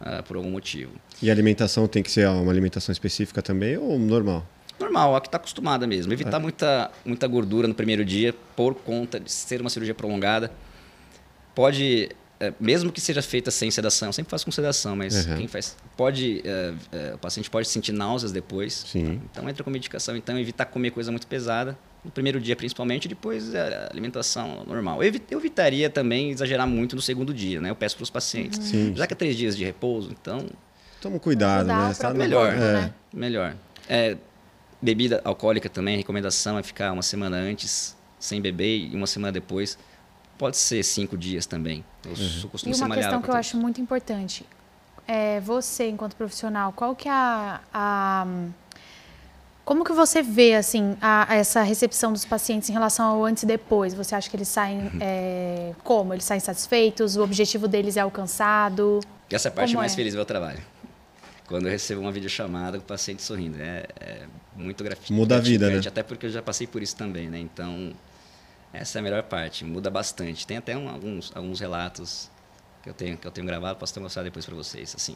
[0.00, 0.92] ah, por algum motivo.
[1.22, 4.46] E a alimentação tem que ser uma alimentação específica também ou normal?
[4.80, 6.12] Normal, a que está acostumada mesmo.
[6.12, 10.50] Evitar muita, muita gordura no primeiro dia, por conta de ser uma cirurgia prolongada.
[11.54, 12.08] Pode,
[12.40, 15.36] eh, mesmo que seja feita sem sedação, eu sempre faço com sedação, mas Uhum.
[15.36, 15.76] quem faz.
[15.96, 18.84] Pode, eh, eh, o paciente pode sentir náuseas depois.
[18.86, 19.20] Sim.
[19.30, 20.16] Então entra com medicação.
[20.16, 21.78] Então evitar comer coisa muito pesada.
[22.04, 25.00] No primeiro dia, principalmente, depois a alimentação normal.
[25.02, 27.70] Eu, evi- eu evitaria também exagerar muito no segundo dia, né?
[27.70, 28.58] Eu peço para os pacientes.
[28.58, 28.92] Sim.
[28.96, 30.46] Já que é três dias de repouso, então
[31.00, 31.94] Toma cuidado, né?
[31.96, 32.48] próprio melhor.
[32.50, 32.72] corpo, É.
[32.72, 32.94] né?
[33.12, 33.54] melhor.
[33.88, 34.16] É,
[34.80, 39.30] bebida alcoólica também, a recomendação é ficar uma semana antes sem beber e uma semana
[39.32, 39.78] depois.
[40.36, 41.84] Pode ser cinco dias também.
[42.04, 44.44] Eu sou- costumo E ser uma questão que eu acho muito importante.
[45.06, 47.60] É, você, enquanto profissional, qual que é a...
[47.72, 48.26] a-
[49.64, 53.46] como que você vê, assim, a- essa recepção dos pacientes em relação ao antes e
[53.46, 53.94] depois?
[53.94, 54.98] Você acha que eles saem Uhum.
[55.00, 56.12] é, como?
[56.12, 57.16] Eles saem satisfeitos?
[57.16, 59.00] O objetivo deles é alcançado?
[59.30, 59.96] Essa é a parte como mais é?
[59.96, 60.60] feliz do meu trabalho.
[61.46, 63.60] quando eu recebo uma videochamada com o paciente sorrindo.
[63.60, 64.22] É, é
[64.56, 65.12] muito gratificante.
[65.12, 65.80] Muda a vida, né?
[65.86, 67.38] Até porque eu já passei por isso também, né?
[67.38, 67.92] Então,
[68.72, 69.62] essa é a melhor parte.
[69.62, 70.46] Muda bastante.
[70.46, 72.30] Tem até um, alguns, alguns relatos
[72.82, 75.14] que eu tenho que eu tenho gravado, posso até mostrar depois para vocês, assim.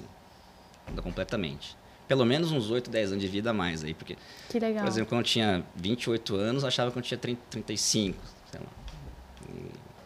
[0.86, 1.74] Muda completamente.
[2.08, 4.16] Pelo menos uns 8, 10 anos de vida a mais aí, porque
[4.48, 4.84] Que legal.
[4.84, 8.18] por exemplo, quando eu tinha 28 anos, eu achava que eu tinha 30, 35,
[8.50, 8.66] sei lá.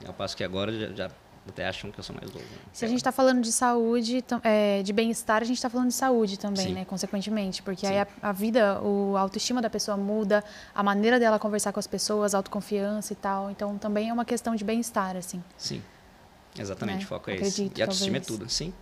[0.02, 1.10] E ao passo que agora já, já
[1.48, 2.44] até acham que eu sou mais novo.
[2.44, 2.58] Né?
[2.72, 5.94] Se a gente está falando de saúde, é, de bem-estar, a gente está falando de
[5.94, 6.72] saúde também, Sim.
[6.74, 6.84] né?
[6.84, 7.92] Consequentemente, porque Sim.
[7.94, 11.80] aí a, a vida, o, a autoestima da pessoa muda, a maneira dela conversar com
[11.80, 13.50] as pessoas, a autoconfiança e tal.
[13.50, 15.42] Então, também é uma questão de bem-estar, assim.
[15.56, 15.82] Sim.
[16.60, 17.04] Exatamente, Né?
[17.04, 17.44] o foco é esse.
[17.62, 18.72] Acredito, E a autoestima é tudo, sim.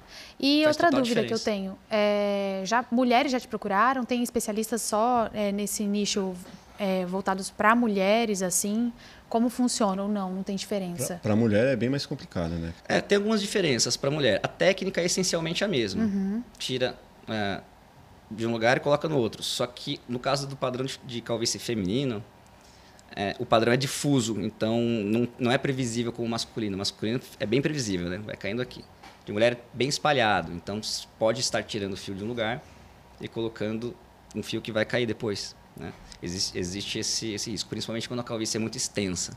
[0.40, 1.44] E Faz outra dúvida que eu diferença.
[1.44, 4.04] tenho, é, já mulheres já te procuraram?
[4.04, 6.34] Tem especialistas só é, nesse nicho
[6.78, 8.92] é, voltados para mulheres, assim?
[9.28, 10.32] Como funciona ou não?
[10.32, 11.20] Não tem diferença?
[11.22, 12.72] Para mulher é bem mais complicado, né?
[12.88, 14.40] É, tem algumas diferenças para a mulher.
[14.42, 16.04] A técnica é essencialmente a mesma.
[16.04, 16.42] Uhum.
[16.58, 16.96] Tira
[17.28, 17.60] é,
[18.30, 19.42] de um lugar e coloca no outro.
[19.42, 22.24] Só que no caso do padrão de, de calvície feminino,
[23.20, 26.76] é, o padrão é difuso, então não, não é previsível como o masculino.
[26.76, 28.18] O masculino é bem previsível, né?
[28.18, 28.84] vai caindo aqui.
[29.26, 30.80] De mulher é bem espalhado, então
[31.18, 32.62] pode estar tirando o fio de um lugar
[33.20, 33.92] e colocando
[34.36, 35.56] um fio que vai cair depois.
[35.76, 35.92] Né?
[36.22, 39.36] Existe, existe esse, esse risco, principalmente quando a calvície é muito extensa.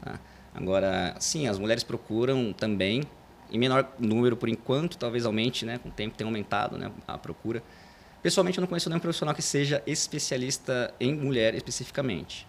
[0.00, 0.20] tá?
[0.54, 3.02] Agora, sim, as mulheres procuram também,
[3.50, 5.78] em menor número por enquanto, talvez aumente, né?
[5.78, 6.92] com o tempo tem aumentado né?
[7.08, 7.60] a procura.
[8.22, 12.48] Pessoalmente, eu não conheço nenhum profissional que seja especialista em mulher especificamente.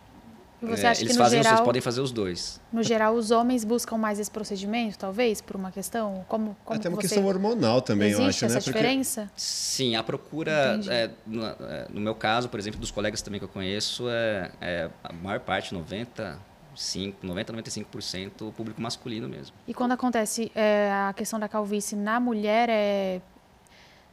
[0.61, 2.61] E você É, acha eles que no fazem os- geral, eles podem fazer os dois.
[2.71, 6.23] no geral os homens buscam mais esse procedimento, talvez, por uma questão?
[6.27, 7.07] Como, como Até uma você...
[7.07, 8.61] questão hormonal também, eu Existe acho, essa né?
[8.61, 9.31] Porque diferença?
[9.35, 13.45] Sim, a procura, é, no, é, no meu caso, por exemplo, dos colegas também que
[13.45, 19.55] eu conheço, é, é a maior parte, 95, 90, 95% o público masculino mesmo.
[19.67, 23.19] E quando acontece é, a questão da calvície na mulher, é...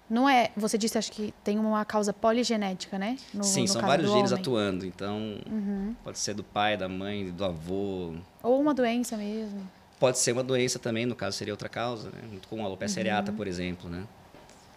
[0.09, 3.17] Não é, você disse, acho que tem uma causa poligenética, né?
[3.35, 4.41] No, Sim, no são vários genes homem.
[4.43, 5.95] atuando, então Uhum.
[6.03, 8.15] pode ser do pai, da mãe, do avô.
[8.43, 9.69] Ou uma doença mesmo.
[9.99, 12.23] Pode ser uma doença também, no caso seria outra causa, né?
[12.31, 13.09] Muito comum, a alopecia Uhum.
[13.11, 14.05] areata, por exemplo, né?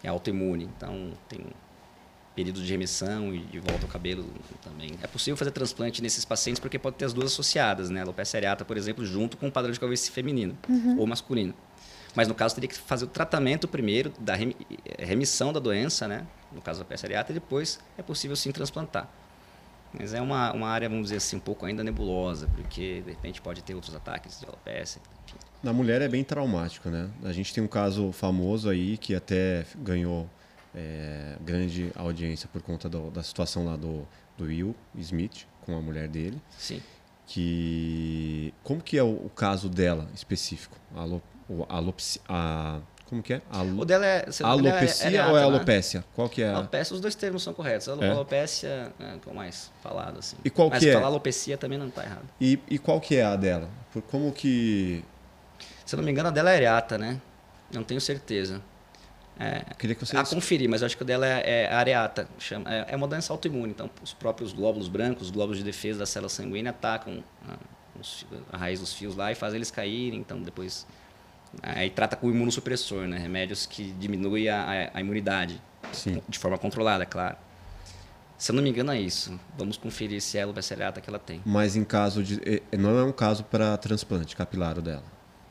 [0.02, 1.40] É autoimune, então tem
[2.34, 4.90] período de remissão e de volta ao cabelo também.
[5.02, 8.00] É possível fazer transplante nesses pacientes porque pode ter as duas associadas, né?
[8.00, 10.98] A alopecia areata, por exemplo, junto com o padrão de calvície feminino Uhum.
[10.98, 11.54] ou masculino.
[12.14, 14.54] Mas no caso teria que fazer o tratamento primeiro da eh,
[14.98, 16.26] remissão da doença, né?
[16.52, 19.08] No caso da alopecia areata, e depois é possível sim transplantar.
[19.98, 23.40] Mas é uma, uma área, vamos dizer assim, um pouco ainda nebulosa, porque de repente
[23.40, 25.00] pode ter outros ataques de alopecia.
[25.26, 25.36] Enfim.
[25.62, 27.08] Na mulher é bem traumático, né?
[27.24, 30.28] A gente tem um caso famoso aí que até ganhou
[30.74, 35.80] é, grande audiência por conta do- da situação lá do, do Will Smith com a
[35.80, 36.40] mulher dele.
[36.58, 36.80] Sim.
[37.26, 40.76] Que como que é o, o caso dela específico?
[40.94, 41.04] A,
[41.52, 43.42] alo, o, alopci- a como que é?
[43.50, 44.24] Alo, O dela é.
[44.26, 45.46] o dela é alopecia areata, ou é né?
[45.46, 46.04] alopecia?
[46.14, 46.48] Qual que é?
[46.48, 47.88] a- Alopecia, os dois termos são corretos.
[47.88, 48.10] Alo- É?
[48.10, 50.36] Alopecia é o mais falado, assim.
[50.44, 50.92] E qual Mas que é?
[50.94, 52.24] falar alopecia também não está errado.
[52.40, 53.68] E, e qual que é a dela?
[53.92, 55.04] Por como que
[55.84, 57.20] Se eu não me engano, a dela é areata, né?
[57.70, 58.62] Não tenho certeza.
[59.38, 62.28] É, queria que você a conferir, mas eu acho que a dela é, é areata.
[62.38, 63.70] Chama, é, é uma doença autoimune.
[63.72, 67.56] Então, os próprios glóbulos brancos, os glóbulos de defesa da célula sanguínea, atacam a,
[68.00, 70.18] os fi- a raiz dos fios lá e fazem eles caírem.
[70.20, 70.86] Então, depois.
[71.62, 73.18] Aí trata com imunossupressor, né?
[73.18, 75.60] Remédios que diminuem a, a, a imunidade.
[75.92, 76.22] Sim.
[76.28, 77.36] De forma controlada, é claro.
[78.38, 79.38] Se eu não me engano, é isso.
[79.56, 81.40] Vamos conferir se é a alopecia areata que ela tem.
[81.44, 85.04] Mas em caso de eh, não é um caso para transplante capilar dela.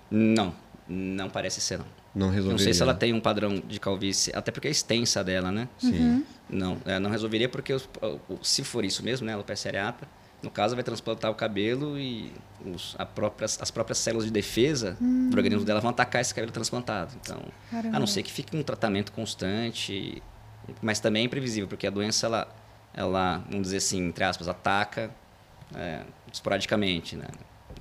[0.09, 0.53] Não,
[0.87, 1.85] não parece ser, não.
[2.13, 2.51] Não resolveria.
[2.51, 5.69] Não sei se ela tem um padrão de calvície, até porque é extensa dela, né?
[5.77, 6.25] Sim.
[6.49, 7.73] Não, é, não resolveria porque
[8.41, 10.05] se for isso mesmo, né, alopecia areata,
[10.41, 12.31] no caso vai transplantar o cabelo e
[12.65, 16.51] os, a próprias, as próprias células de defesa do organismo dela vão atacar esse cabelo
[16.51, 17.13] transplantado.
[17.21, 17.95] Então, Caramba.
[17.97, 20.21] a não ser que fique um tratamento constante,
[20.81, 22.47] mas também é imprevisível, porque a doença ela,
[22.93, 25.11] ela vamos dizer assim, entre aspas, ataca
[25.75, 26.01] é,
[26.33, 27.27] esporadicamente, né?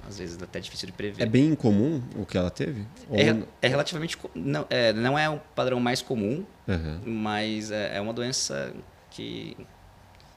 [0.06, 1.22] Às vezes é até difícil de prever.
[1.22, 2.86] É bem incomum o que ela teve?
[3.08, 4.16] Ou- É, é relativamente.
[4.34, 7.00] Não é, não é o padrão mais comum, Aham.
[7.04, 8.72] mas é, é uma doença
[9.10, 9.56] que,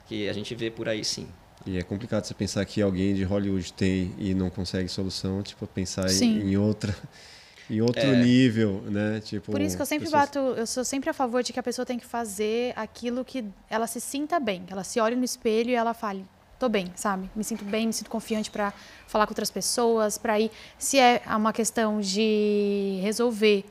[0.07, 1.27] que a gente vê por aí sim.
[1.65, 5.65] E é complicado você pensar que alguém de Hollywood tem e não consegue solução, tipo,
[5.65, 6.93] pensar em, em outra
[7.69, 8.15] em outro É.
[8.21, 9.21] nível, né?
[9.23, 11.59] Tipo, Por isso que eu sempre pessoas- bato, eu sou sempre a favor de que
[11.59, 15.15] a pessoa tem que fazer aquilo que ela se sinta bem, que ela se olhe
[15.15, 16.25] no espelho e ela fale,
[16.59, 17.29] tô bem, sabe?
[17.33, 18.73] Me sinto bem, me sinto confiante para
[19.07, 23.63] falar com outras pessoas, para ir, se é uma questão de resolver,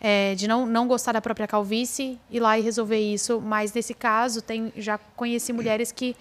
[0.00, 3.92] é, de não, não gostar da própria calvície, ir lá e resolver isso, mas nesse
[3.92, 6.16] caso tem, já conheci mulheres que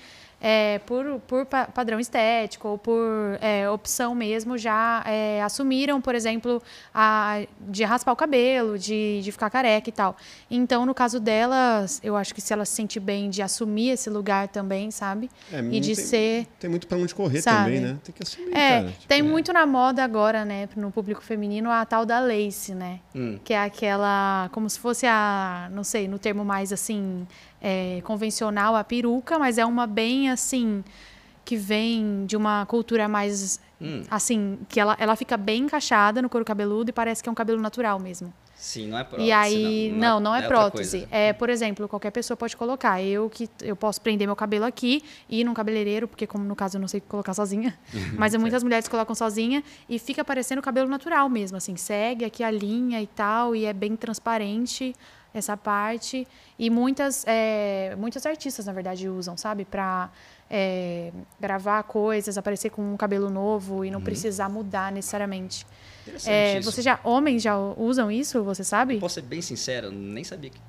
[0.46, 3.02] é, por, por pa- padrão estético ou por
[3.40, 6.62] é, opção mesmo, já é, assumiram, por exemplo,
[6.94, 10.18] a, de raspar o cabelo, de, de ficar careca e tal.
[10.52, 14.10] Então, no caso delas, eu acho que se ela se sente bem de assumir esse
[14.10, 15.30] lugar também, sabe?
[15.52, 16.48] É, e de tem- ser.
[16.60, 17.64] Tem muito pra onde correr Sabe?
[17.76, 17.98] também, né?
[18.04, 18.92] Tem que assumir, É, cara.
[18.92, 23.00] Tipo, tem muito na moda agora, né, no público feminino, a tal da lace, né?
[23.16, 23.40] Hum.
[23.46, 27.26] Que é aquela, como se fosse a, não sei, no termo mais assim,
[27.64, 30.84] é, convencional, a peruca, mas é uma bem assim,
[31.46, 34.04] que vem de uma cultura mais, Hum.
[34.12, 37.36] assim, que ela, ela fica bem encaixada no couro cabeludo e parece que é um
[37.36, 38.34] cabelo natural mesmo.
[38.56, 39.28] Sim, não é prótese.
[39.28, 41.06] E aí, não, não, é, outra prótese.
[41.12, 43.02] É, por exemplo, qualquer pessoa pode colocar.
[43.02, 46.56] Eu que eu posso prender meu cabelo aqui e ir num cabeleireiro, porque como no
[46.56, 47.78] caso eu não sei colocar sozinha,
[48.18, 52.50] mas muitas mulheres colocam sozinha e fica parecendo cabelo natural mesmo, assim, segue aqui a
[52.50, 54.96] linha e tal e é bem transparente
[55.34, 60.10] essa parte e muitas é, muitas artistas na verdade usam, sabe, para
[61.40, 65.66] gravar coisas, aparecer com um cabelo novo e não precisar mudar necessariamente.
[66.26, 69.00] É, você já homens já usam isso, você sabe?
[69.00, 70.60] Posso ser bem sincero, nem sabia que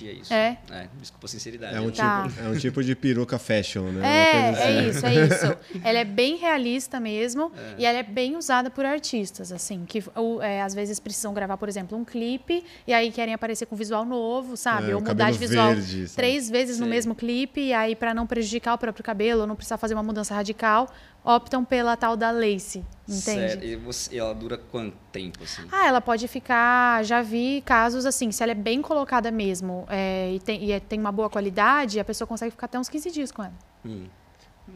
[0.00, 0.32] existia isso.
[0.32, 0.58] É?
[0.98, 1.76] desculpa a sinceridade.
[1.76, 2.26] É um, Tá.
[2.28, 4.06] tipo, é um tipo de peruca fashion, né?
[4.06, 4.70] É, coisa assim.
[4.70, 5.56] é isso, é isso.
[5.84, 10.42] Ela é bem realista mesmo e ela é bem usada por artistas, assim, que ou,
[10.42, 14.04] é, às vezes precisam gravar, por exemplo, um clipe e aí querem aparecer com visual
[14.04, 14.90] novo, sabe?
[14.90, 18.26] É, ou mudar de visual verde, três vezes no mesmo clipe e aí para não
[18.26, 20.88] prejudicar o próprio cabelo, não precisar fazer uma mudança radical,
[21.24, 22.78] optam pela tal da lace,
[23.08, 23.20] entende?
[23.20, 25.62] Sério, e, você, ela dura quanto tempo, assim?
[25.70, 27.04] Ah, ela pode ficar.
[27.04, 30.80] Já vi casos assim, se ela é bem colocada mesmo é, e, tem, e é-
[30.80, 33.54] tem uma boa qualidade, a pessoa consegue ficar até uns 15 dias com ela.
[33.84, 34.06] Hum.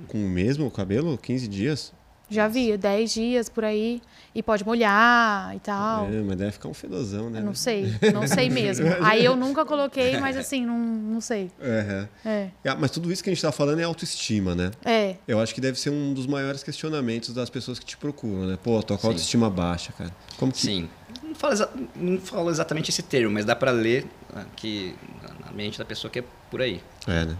[0.08, 1.16] Com o mesmo cabelo?
[1.16, 1.92] 15 dias?
[2.34, 4.02] Já vi, 10 dias por aí.
[4.34, 6.08] E pode molhar e tal.
[6.08, 7.38] É, mas deve ficar um fedozão, né?
[7.38, 8.86] Eu não sei, não sei mesmo.
[9.00, 11.52] Aí eu nunca coloquei, mas assim, não, não sei.
[11.60, 12.74] É, É, é.
[12.74, 14.72] Mas tudo isso que a gente tá falando é autoestima, né?
[14.84, 15.14] é.
[15.28, 18.58] Eu acho que deve ser um dos maiores questionamentos das pessoas que te procuram, né?
[18.60, 20.10] Pô, tô com autoestima baixa, cara.
[20.36, 20.58] Como que...
[20.58, 20.88] Sim.
[21.22, 24.96] Não falo, exa- não falo exatamente esse termo, mas dá pra ler ah, que
[25.44, 26.82] na mente da pessoa que é por aí.
[27.06, 27.36] É, né?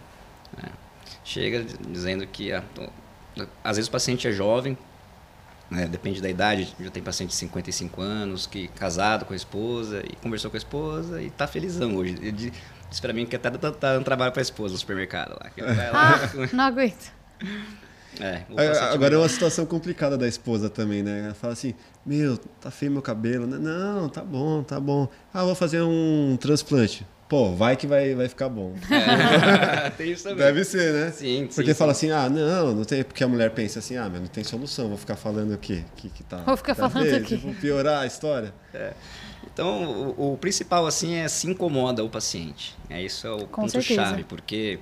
[1.24, 2.88] Chega d- dizendo que ah, tô-
[3.62, 4.76] às vezes o paciente é jovem,
[5.70, 10.02] né, depende da idade, já tem paciente de 55 anos, que casado com a esposa,
[10.04, 12.14] e conversou com a esposa e tá felizão hoje.
[12.20, 12.52] Ele di-
[12.88, 15.50] disse pra mim que até tá, tá dando trabalho pra esposa no supermercado lá.
[15.50, 17.12] que ele vai lá- Ah, não aguento.
[18.20, 21.24] É, É, paciente Agora é uma situação complicada da esposa também, né?
[21.24, 21.74] Ela fala assim,
[22.06, 23.44] meu, tá feio meu cabelo.
[23.46, 23.58] né?
[23.58, 25.08] Não, tá bom, tá bom.
[25.32, 27.04] Ah, vou fazer um transplante.
[27.28, 28.74] Pô, vai que vai, vai ficar bom.
[28.90, 30.38] É, tem isso também.
[30.38, 31.10] Deve ser, né?
[31.10, 32.10] Sim, Porque sim, fala sim.
[32.10, 33.02] assim, ah, não, não tem.
[33.02, 35.84] Porque a mulher pensa assim, ah, mas não tem solução, vou ficar falando o quê?
[35.96, 37.36] Que, que tá, Vou ficar tá falando o quê?
[37.36, 38.54] Tipo, piorar a história.
[39.52, 42.76] Então, o, o principal, assim, é se incomoda o paciente.
[42.88, 44.00] É isso é o Com certeza.
[44.00, 44.78] ponto-chave, porque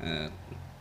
[0.00, 0.30] ah,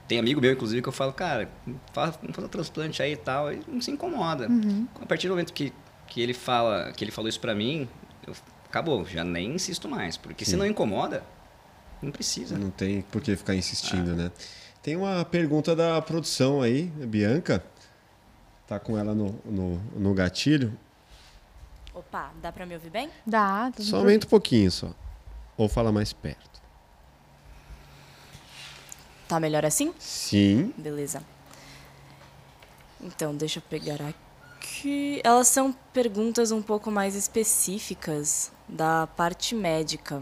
[0.07, 1.49] tem amigo meu, inclusive, que eu falo, cara,
[1.93, 4.47] faz, vamos fazer um transplante aí e tal, e não se incomoda.
[4.47, 4.87] Uhum.
[5.01, 5.73] A partir do momento que,
[6.07, 7.87] que ele fala, que ele falou isso pra mim,
[8.25, 8.33] eu,
[8.77, 11.23] acabou, já nem insisto mais, porque se não incomoda,
[12.01, 12.57] não precisa.
[12.57, 14.31] Não tem por que ficar insistindo, né?
[14.83, 17.63] Tem uma pergunta da produção aí, Bianca.
[18.67, 20.77] Tá com ela no, no, no gatilho.
[21.93, 23.09] Opa, dá pra me ouvir bem?
[23.25, 23.71] Dá.
[23.79, 24.93] Só aumenta um pouquinho só.
[25.57, 26.61] Ou fala mais perto.
[29.27, 29.93] Tá melhor assim?
[29.97, 30.73] Sim.
[30.77, 31.23] Beleza.
[33.01, 34.26] Então, deixa eu pegar aqui.
[35.23, 40.21] Elas são perguntas um pouco mais específicas da parte médica.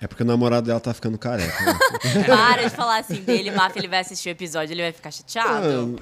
[0.00, 1.64] É porque o namorado dela tá ficando careca.
[1.64, 1.78] né?
[2.26, 5.98] Para de falar assim dele, Mafia, ele vai assistir o episódio, ele vai ficar chateado.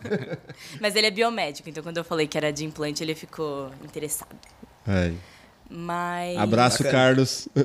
[0.80, 4.36] Mas ele é biomédico, então quando eu falei que era de implante, ele ficou interessado.
[4.86, 5.16] Aí.
[5.68, 6.38] Mas.
[6.38, 7.04] Abraço, Bacana.
[7.04, 7.48] Carlos.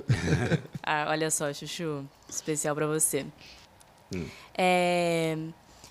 [0.82, 3.24] Ah, olha só, Chuchu, especial pra você.
[4.58, 5.38] É,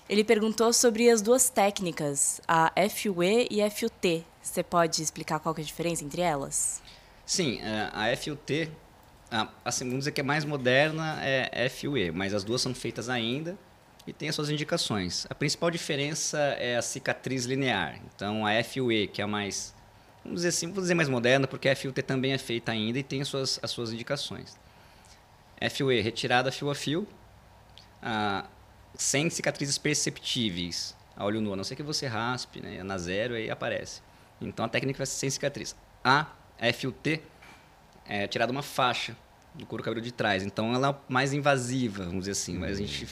[0.09, 4.25] ele perguntou sobre as duas técnicas, a FUE e a FUT.
[4.41, 6.81] Você pode explicar qual é a diferença entre elas?
[7.23, 8.71] Sim, é, a FUT,
[9.29, 9.47] a,
[9.81, 13.55] vamos dizer que é mais moderna é FUE, mas as duas são feitas ainda
[14.07, 15.27] e tem as suas indicações.
[15.29, 17.99] A principal diferença é a cicatriz linear.
[18.15, 19.75] Então, a FUE, que é a mais,
[20.23, 23.03] vamos dizer assim, vou dizer mais moderna, porque a FUT também é feita ainda e
[23.03, 24.57] tem as suas, as suas indicações.
[25.69, 27.07] FUE, retirada fio a fio,
[28.01, 28.45] ah,
[28.99, 33.33] sem cicatrizes perceptíveis a olho nu, a não ser que você raspe, né, na zero
[33.33, 34.01] aí aparece.
[34.41, 35.75] Então a técnica vai ser sem cicatriz.
[36.03, 36.27] A
[36.73, 37.21] FUT
[38.07, 39.15] é tirada uma faixa
[39.53, 42.81] do couro cabeludo de trás, então ela é mais invasiva, vamos dizer assim, mas a
[42.81, 43.07] gente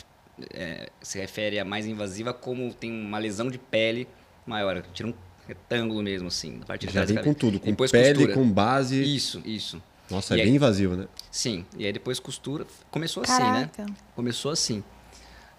[0.54, 4.08] é, se refere a mais invasiva como tem uma lesão de pele
[4.46, 5.14] maior, tira um
[5.46, 8.14] retângulo mesmo assim, da parte de Já trás da vem com tudo, com Depois pele,
[8.20, 8.34] costura.
[8.34, 9.02] com base.
[9.04, 9.82] Isso, isso.
[10.10, 11.08] Nossa, é E aí- bem invasivo, né?
[11.30, 12.66] Sim, e aí depois costura.
[12.90, 13.70] Começou assim, né?
[13.76, 13.94] Caraca.
[14.16, 14.82] Começou assim.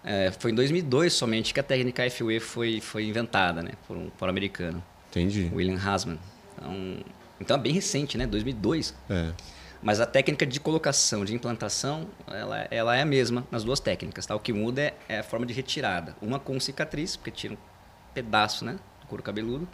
[0.03, 3.71] É, foi em 2002 somente que a técnica FUE foi, foi inventada, né?
[3.87, 5.51] Por um, por um americano, Entendi.
[5.53, 6.19] William Hasman.
[6.57, 6.97] Então,
[7.41, 8.25] então é bem recente, né?
[8.25, 8.93] 2002.
[9.09, 9.31] É.
[9.81, 14.25] Mas a técnica de colocação, de implantação, ela, ela é a mesma nas duas técnicas,
[14.25, 14.35] tá?
[14.35, 16.15] O que muda é, é a forma de retirada.
[16.21, 17.57] Uma com cicatriz, porque tira um
[18.13, 18.77] pedaço, né?
[19.01, 19.67] Do couro cabeludo.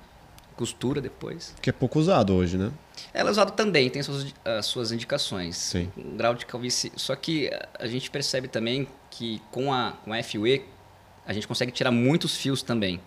[0.56, 1.54] Costura depois.
[1.62, 2.72] Que é pouco usado hoje, né?
[3.14, 5.58] Ela é usada também, tem suas, as suas indicações.
[5.58, 5.92] Sim.
[5.98, 6.94] Um grau de calvície.
[6.96, 8.88] Só que a gente percebe também
[9.18, 10.66] que com a, com a FUE
[11.26, 13.00] a gente consegue tirar muitos fios também.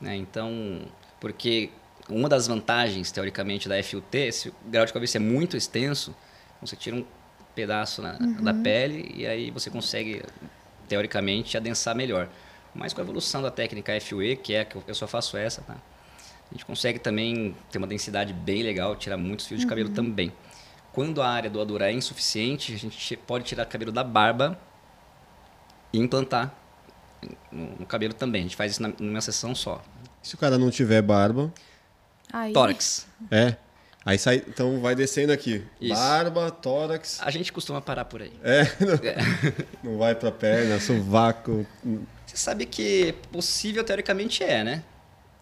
[0.00, 0.16] Né?
[0.16, 0.82] Então,
[1.20, 1.70] porque
[2.08, 6.14] uma das vantagens, teoricamente, da FUT, se o grau de calvície é muito extenso,
[6.60, 7.04] você tira um
[7.54, 10.22] pedaço na, da pele e aí você consegue,
[10.88, 12.28] teoricamente, adensar melhor.
[12.74, 15.74] Mas com a evolução da técnica FUE, que é que eu só faço essa, tá?
[15.74, 20.32] a gente consegue também ter uma densidade bem legal, tirar muitos fios de cabelo também.
[20.92, 24.58] Quando a área doadora é insuficiente, a gente pode tirar cabelo da barba
[25.92, 26.54] e implantar
[27.50, 28.40] no, no cabelo também.
[28.40, 29.82] A gente faz isso na, numa sessão só.
[30.22, 31.52] Se o cara não tiver barba,
[32.32, 33.06] Aí, Tórax.
[33.30, 33.56] é.
[34.04, 35.64] Aí sai, então vai descendo aqui.
[35.80, 35.94] Isso.
[35.94, 37.20] Barba, tórax.
[37.22, 38.32] A gente costuma parar por aí.
[38.42, 38.64] É,
[39.84, 41.64] não, não vai pra perna, sovaco.
[42.26, 44.82] Você sabe que possível teoricamente é, né?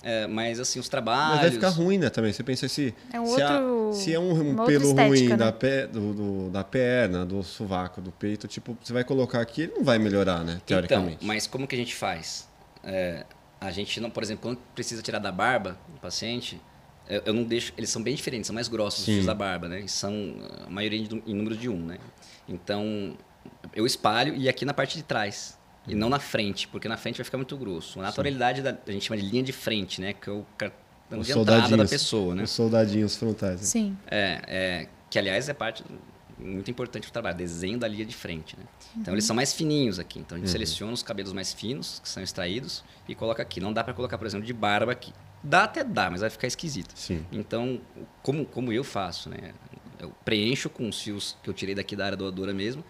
[0.03, 1.33] É, mas assim, os trabalhos.
[1.33, 2.33] Mas vai ficar ruim, né, também.
[2.33, 5.37] Você pensa se, É um se, outro- se é um, um pelo estética, ruim né?
[5.37, 9.63] da, pe, do, do- da perna, do sovaco, do peito, tipo, você vai colocar aqui,
[9.63, 11.17] ele não vai melhorar, né, teoricamente.
[11.17, 12.49] Então, mas como que a gente faz?
[12.83, 13.27] É,
[13.61, 16.59] a gente não, por exemplo, quando precisa tirar da barba do paciente,
[17.07, 17.73] eu, eu não deixo.
[17.77, 19.11] Eles são bem diferentes, são mais grossos Sim.
[19.11, 19.81] os fios da barba, né?
[19.81, 20.15] E são
[20.67, 21.99] a maioria em, números de um, né?
[22.49, 23.17] Então,
[23.75, 25.59] eu espalho e aqui na parte de trás.
[25.87, 27.99] E não na frente, porque na frente vai ficar muito grosso.
[28.01, 30.13] A naturalidade da, a gente chama de linha de frente, né?
[30.13, 32.43] Que é o cartão Os de entrada da pessoa, né?
[32.43, 33.61] Os soldadinhos frontais.
[33.61, 33.67] né?
[33.67, 33.97] Sim.
[34.07, 35.83] É, é, que aliás é parte
[36.39, 38.57] muito importante do trabalho, desenho da linha de frente.
[38.59, 38.65] Né?
[38.97, 40.19] Então eles são mais fininhos aqui.
[40.19, 43.61] Então a gente seleciona os cabelos mais finos, que são extraídos, e coloca aqui.
[43.61, 45.13] Não dá para colocar, por exemplo, de barba aqui.
[45.43, 46.93] Dá até dá, mas vai ficar esquisito.
[46.95, 47.25] Sim.
[47.33, 47.81] Então,
[48.23, 49.53] como, como eu faço, né?
[49.99, 52.83] Eu preencho com os fios que eu tirei daqui da área doadora mesmo,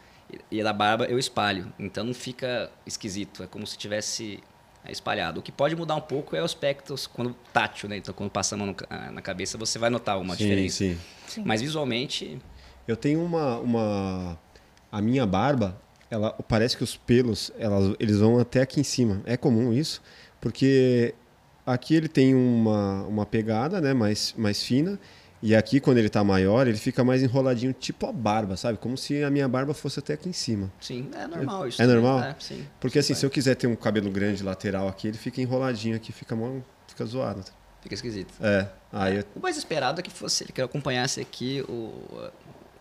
[0.50, 1.72] e, a da barba eu espalho.
[1.78, 4.40] Então não fica esquisito, é como se tivesse
[4.84, 5.40] é, espalhado.
[5.40, 7.96] O que pode mudar um pouco é o aspecto quando tátil, né?
[7.96, 10.76] Então quando passa a mão no ca- na cabeça, você vai notar uma sim, diferença.
[10.78, 10.98] sim.
[11.26, 11.42] Sim.
[11.44, 12.38] Mas visualmente,
[12.88, 14.38] Eu tenho uma, uma.
[14.90, 19.22] A minha barba, ela parece que os pelos elas, eles vão até aqui em cima.
[19.24, 20.02] É comum isso,
[20.40, 21.14] porque
[21.64, 24.98] aqui ele tem uma, uma pegada né, mais, mais fina.
[25.42, 28.76] E aqui, quando ele tá maior, ele fica mais enroladinho, tipo a barba, sabe?
[28.76, 30.70] Como se a minha barba fosse até aqui em cima.
[30.80, 31.80] sim, é normal isso.
[31.80, 32.20] É normal?
[32.22, 32.66] É, sim.
[32.78, 36.12] Porque assim, se eu quiser ter um cabelo grande lateral aqui, ele fica enroladinho aqui,
[36.12, 37.42] fica, mó, fica zoado.
[37.80, 38.34] Fica esquisito.
[38.42, 38.68] É.
[38.92, 42.30] Aí eu, O mais esperado é que fosse ele que acompanhasse aqui o,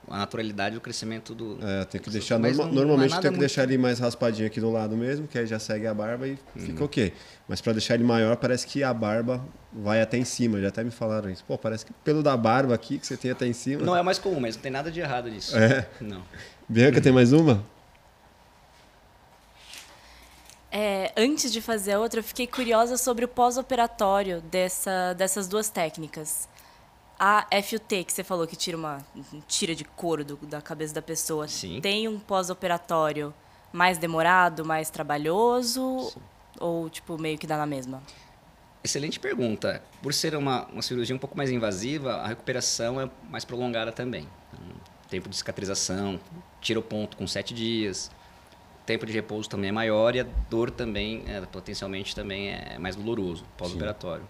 [0.10, 1.58] a naturalidade do crescimento do.
[1.62, 2.38] É, tem que deixar.
[2.40, 4.96] Norma- não- não é normalmente tem que muito- deixar ele mais raspadinho aqui do lado
[4.98, 6.38] mesmo, que aí já segue a barba e Uhum.
[6.66, 7.14] fica ok.
[7.48, 10.60] Mas pra deixar ele maior, parece que a barba vai até em cima.
[10.60, 11.44] Já até me falaram isso.
[11.48, 13.84] Pô, parece que pelo da barba aqui que você tem até em cima.
[13.84, 15.56] Não é mais comum, mas não tem nada de errado nisso.
[15.58, 15.88] É.
[16.02, 16.22] Não.
[16.68, 17.64] Bianca, tem mais uma?
[20.72, 25.70] É, antes de fazer a outra, eu fiquei curiosa sobre o pós-operatório dessa, dessas duas
[25.70, 26.48] técnicas.
[27.20, 29.06] A FUT, que você falou que tira uma
[29.46, 31.82] tira de couro do- da cabeça da pessoa, Sim.
[31.82, 33.34] tem um pós-operatório
[33.74, 36.14] mais demorado, mais trabalhoso?
[36.60, 38.02] Ou, tipo, meio que dá na mesma?
[38.82, 39.84] Excelente pergunta.
[40.02, 44.26] Por ser uma, uma cirurgia um pouco mais invasiva, a recuperação é mais prolongada também.
[44.54, 44.76] Então,
[45.10, 46.18] tempo de cicatrização,
[46.62, 48.10] tira o ponto com sete dias.
[48.86, 52.96] Tempo de repouso também é maior e a dor também, é, potencialmente, também é mais
[52.96, 54.26] doloroso pós-operatório.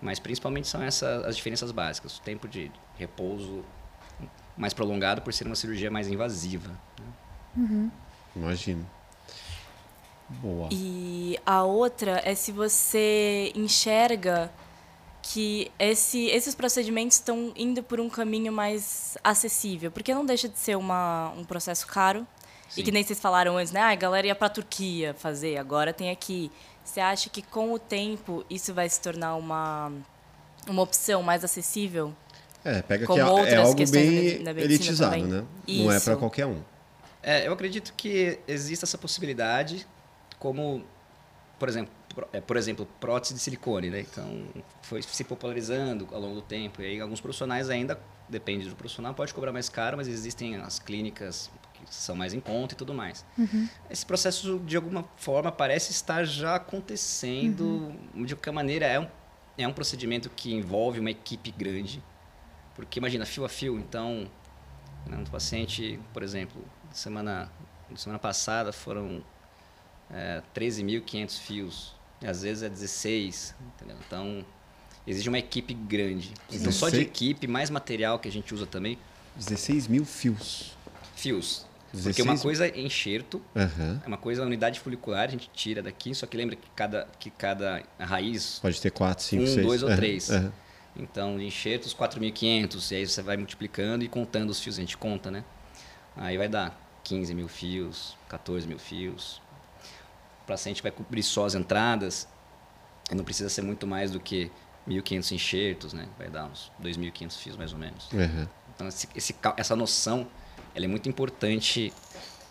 [0.00, 2.18] Mas principalmente são essas as diferenças básicas.
[2.18, 3.64] O tempo de repouso
[4.56, 6.70] mais prolongado por ser uma cirurgia mais invasiva.
[8.34, 8.86] Imagino.
[10.28, 10.68] Boa.
[10.70, 14.50] E a outra é se você enxerga
[15.22, 20.58] que esse, esses procedimentos estão indo por um caminho mais acessível, porque não deixa de
[20.58, 22.26] ser uma, um processo caro.
[22.68, 22.80] Sim.
[22.80, 23.80] E que nem vocês falaram antes, né?
[23.80, 26.50] Ah, a galera ia para a Turquia fazer, agora tem aqui.
[26.90, 29.92] Você acha que com o tempo isso vai se tornar uma,
[30.66, 32.12] uma opção mais acessível?
[32.64, 34.26] É, pega que Como é, é outras algo questões bem
[34.58, 35.24] elitizado, também.
[35.24, 35.44] né?
[35.68, 36.04] Não é Isso.
[36.04, 36.60] pra qualquer um.
[37.22, 39.86] É, eu acredito que existe essa possibilidade,
[40.36, 40.84] como,
[41.60, 41.92] por exemplo,
[42.32, 44.00] é, por exemplo, prótese de silicone, né?
[44.00, 44.48] Então,
[44.82, 46.82] foi se popularizando ao longo do tempo.
[46.82, 50.80] E aí, alguns profissionais ainda, depende do profissional, pode cobrar mais caro, mas existem as
[50.80, 51.59] clínicas que
[51.90, 53.26] são mais em conta e tudo mais.
[53.90, 57.94] Esse processo, de alguma forma, parece estar já acontecendo.
[58.14, 59.08] De qualquer maneira, é um,
[59.58, 62.02] é um procedimento que envolve uma equipe grande.
[62.74, 64.30] Porque, imagina, fio a fio, então,
[65.06, 67.50] né, um paciente, por exemplo, semana,
[67.96, 69.22] semana passada foram
[70.10, 73.96] é, 13.500 fios, e às vezes é 16, entendeu?
[74.06, 74.44] Então,
[75.06, 76.32] exige uma equipe grande.
[76.50, 78.98] Então, só de 16 equipe, mais material que a gente usa também,
[79.36, 80.76] 16 mil fios.
[81.14, 81.66] fios.
[81.92, 84.00] 16 Porque uma coisa é enxerto, Aham.
[84.04, 87.30] é uma coisa unidade folicular, a gente tira daqui, só que lembra que cada, que
[87.30, 89.66] cada raiz, Pode ter 4, 5, Um, 6.
[89.66, 90.30] dois ou três.
[90.96, 94.96] então de enxertos 4.500, e aí você vai multiplicando e contando os fios, a gente
[94.96, 95.44] conta, né?
[96.16, 99.40] Aí vai dar 15 mil fios, 14 mil fios.
[100.44, 102.28] O paciente vai cobrir só as entradas,
[103.10, 104.50] e não precisa ser muito mais do que
[104.88, 106.06] 1.500 enxertos, né?
[106.18, 108.08] Vai dar uns 2.500 fios mais ou menos.
[108.74, 110.26] Então, esse, esse essa noção
[110.74, 111.92] ela é muito importante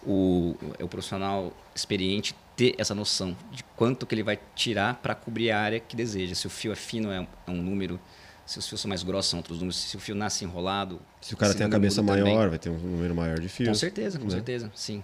[0.05, 5.51] o, o profissional experiente ter essa noção de quanto que ele vai tirar para cobrir
[5.51, 6.35] a área que deseja.
[6.35, 7.99] Se o fio é fino, é um, é um número.
[8.45, 9.77] Se os fios são mais grossos, são outros números.
[9.77, 10.99] Se o fio nasce enrolado...
[11.21, 12.49] Se o cara tem a cabeça maior, também.
[12.49, 13.69] vai ter um número maior de fios.
[13.69, 14.31] Com certeza, com né?
[14.31, 15.03] certeza, sim.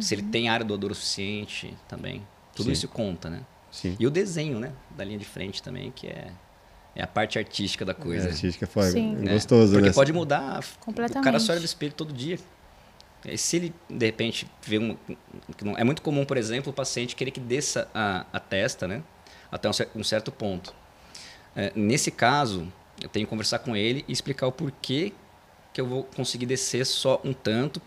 [0.00, 2.26] Se ele tem área doadora suficiente também.
[2.54, 2.72] Tudo Sim.
[2.72, 3.42] isso conta, né?
[3.70, 3.96] Sim.
[3.98, 4.72] E o desenho, né?
[4.96, 6.32] Da linha de frente também, que é,
[6.94, 8.28] é a parte artística da coisa.
[8.28, 9.16] É, artística foi Sim.
[9.24, 9.92] gostoso, Porque né?
[9.94, 10.60] pode mudar.
[10.60, 11.24] O Completamente.
[11.24, 12.38] cara só olha no espelho todo dia.
[13.24, 14.96] E se ele, de repente, vê um.
[15.56, 18.88] que não- É muito comum, por exemplo, o paciente querer que desça a, a testa,
[18.88, 19.02] né?
[19.52, 20.74] Até um, um certo ponto.
[21.54, 22.72] É, nesse caso,
[23.02, 25.12] eu tenho que conversar com ele e explicar o porquê
[25.72, 27.80] que eu vou conseguir descer só um tanto,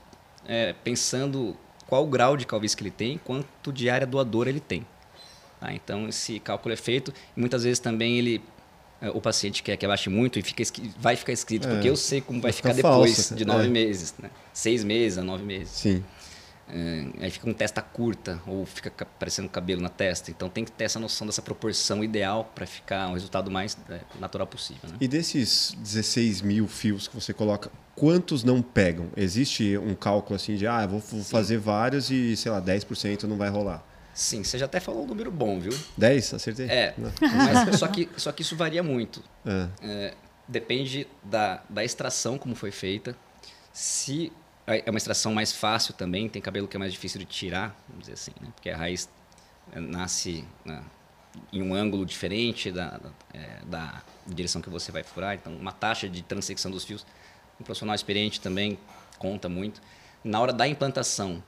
[0.47, 4.60] é, pensando qual o grau de calvície que ele tem, quanto de área doadora ele
[4.60, 4.86] tem.
[5.60, 5.74] Tá?
[5.74, 7.12] Então, esse cálculo é feito.
[7.36, 8.41] E muitas vezes também ele, é,
[9.10, 10.64] o paciente quer que abaixe muito e fica,
[10.99, 11.72] vai ficar escrito, É.
[11.72, 13.70] porque eu sei como vai Vai ficar ficar depois falso, de nove é.
[13.70, 14.14] meses.
[14.20, 14.30] Né?
[14.54, 15.70] Seis meses a nove meses.
[15.74, 16.04] Sim.
[16.70, 20.32] É, aí fica com testa curta ou fica ca- parecendo cabelo na testa.
[20.32, 23.99] Então tem que ter essa noção dessa proporção ideal para ficar um resultado mais é,
[24.20, 24.89] natural possível.
[24.89, 24.95] Né?
[25.01, 29.08] E desses 16 mil fios que você coloca, quantos não pegam?
[29.16, 33.38] Existe um cálculo assim de, ah, eu vou fazer vários e, sei lá, 10% não
[33.38, 33.84] vai rolar.
[34.14, 35.78] Sim, você já até falou um número bom, viu?
[35.97, 36.36] 10?
[36.36, 36.68] Acertei?
[36.68, 37.11] É, Não.
[37.22, 39.24] mas só que, só que isso varia muito.
[39.45, 39.68] É.
[39.82, 40.14] É,
[40.47, 43.16] depende da, da extração como foi feita.
[43.72, 44.32] Se
[44.68, 48.03] é uma extração mais fácil também, tem cabelo que é mais difícil de tirar, vamos
[48.03, 48.49] dizer assim, né?
[48.53, 49.09] porque a raiz
[49.72, 50.45] é, nasce
[51.51, 55.34] em um ângulo diferente da, da, é, da direção que você vai furar.
[55.34, 57.05] Então, uma taxa de transecção dos fios,
[57.59, 58.78] um profissional experiente também
[59.18, 59.82] conta muito.
[60.24, 61.43] Na hora da implantação,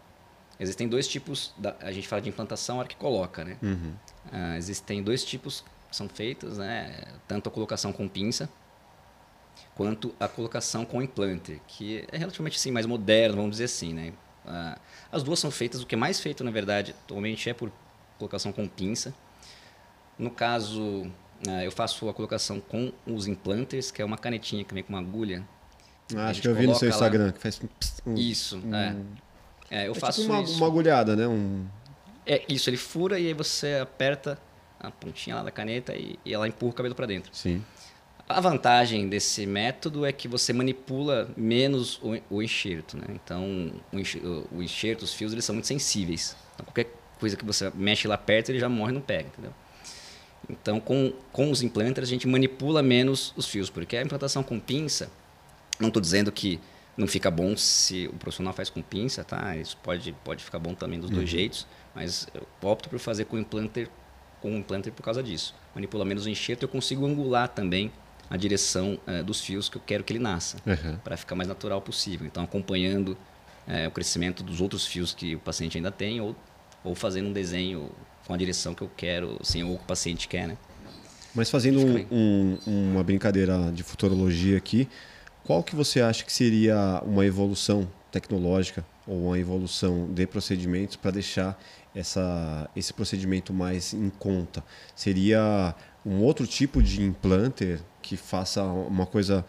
[0.59, 3.57] existem dois tipos, da- a gente fala de implantação, a hora que coloca, né?
[3.61, 3.93] Uhum.
[4.31, 7.03] Ah, existem dois tipos que são feitos, né?
[7.27, 8.49] Tanto a colocação com pinça,
[9.75, 14.13] quanto a colocação com implanter, que é relativamente assim, mais moderno, vamos dizer assim, né?
[14.45, 14.77] Ah,
[15.11, 17.71] as duas são feitas, o que é mais feito, na verdade, atualmente é por
[18.17, 19.13] colocação com pinça.
[20.17, 21.11] No caso,
[21.47, 24.93] ah, eu faço a colocação com os implanters, que é uma canetinha que vem com
[24.93, 25.45] uma agulha.
[26.15, 27.67] Ah, acho que eu vi no seu coloca lá- Instagram, que faz um...
[27.67, 28.95] pss, um- Isso, é.
[29.69, 30.57] É, eu é faço tipo uma, isso.
[30.57, 31.27] uma agulhada, né?
[31.27, 31.65] Um...
[32.25, 34.37] É isso, ele fura e aí você aperta
[34.79, 37.29] a pontinha lá da caneta e, e ela empurra o cabelo para dentro.
[37.33, 37.63] Sim.
[38.27, 43.05] A vantagem desse método é que você manipula menos o, o enxerto, né?
[43.09, 46.35] Então, o enx- o o enxerto, os fios, eles são muito sensíveis.
[46.55, 46.87] Então, qualquer
[47.19, 49.53] coisa que você mexe lá perto, ele já morre e não pega, entendeu?
[50.49, 54.59] Então, com, com os implanters, a gente manipula menos os fios, porque a implantação com
[54.59, 55.09] pinça,
[55.79, 56.59] não estou dizendo que
[56.97, 59.55] não fica bom se o profissional faz com pinça, tá?
[59.57, 63.37] Isso pode, pode ficar bom também dos dois jeitos, mas eu opto por fazer com
[63.37, 63.89] implanter,
[64.41, 65.53] com o implanter por causa disso.
[65.73, 67.91] Manipula menos o enxerto, eu consigo angular também
[68.29, 70.97] a direção eh, dos fios que eu quero que ele nasça, Uhum.
[71.03, 72.25] para ficar mais natural possível.
[72.25, 73.17] Então, acompanhando
[73.67, 76.35] eh, o crescimento dos outros fios que o paciente ainda tem, ou,
[76.83, 77.91] ou fazendo um desenho
[78.25, 80.57] com a direção que eu quero, assim, ou que o paciente quer, né?
[81.35, 84.87] Mas fazendo um- um- uma brincadeira de futurologia aqui,
[85.45, 91.11] qual que você acha que seria uma evolução tecnológica ou uma evolução de procedimentos para
[91.11, 91.57] deixar
[91.93, 94.63] essa, esse procedimento mais em conta?
[94.95, 99.45] Seria um outro tipo de implanter que faça uma coisa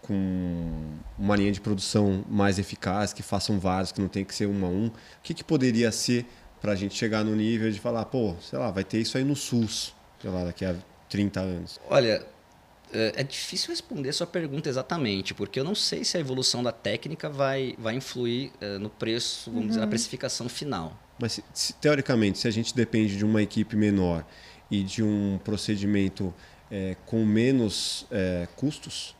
[0.00, 4.46] com uma linha de produção mais eficaz, que façam vários, que não tem que ser
[4.46, 4.86] um a um?
[4.86, 4.92] O
[5.22, 6.24] que, que poderia ser
[6.60, 9.24] para a gente chegar no nível de falar, pô, sei lá, vai ter isso aí
[9.24, 10.76] no SUS, sei lá, daqui a
[11.08, 11.80] 30 anos?
[11.88, 12.24] Olha,
[12.94, 16.72] é é difícil responder sua pergunta exatamente, porque eu não sei se a evolução da
[16.72, 20.98] técnica vai, vai influir eh, no preço, vamos dizer, na precificação final.
[21.18, 24.24] Mas, se- se- teoricamente, se a gente depende de uma equipe menor
[24.70, 26.34] e de um procedimento
[26.70, 29.14] é, com menos é, custos,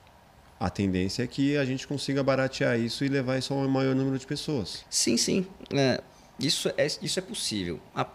[0.59, 3.95] a tendência é que a gente consiga baratear isso e levar isso a um maior
[3.95, 4.85] número de pessoas.
[4.89, 5.47] Sim, sim.
[5.73, 6.01] é,
[6.39, 7.81] isso, é, isso é possível.
[7.95, 8.07] A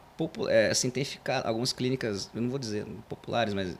[0.49, 3.78] é, assim, tem ficado algumas clínicas, eu não vou dizer populares, mas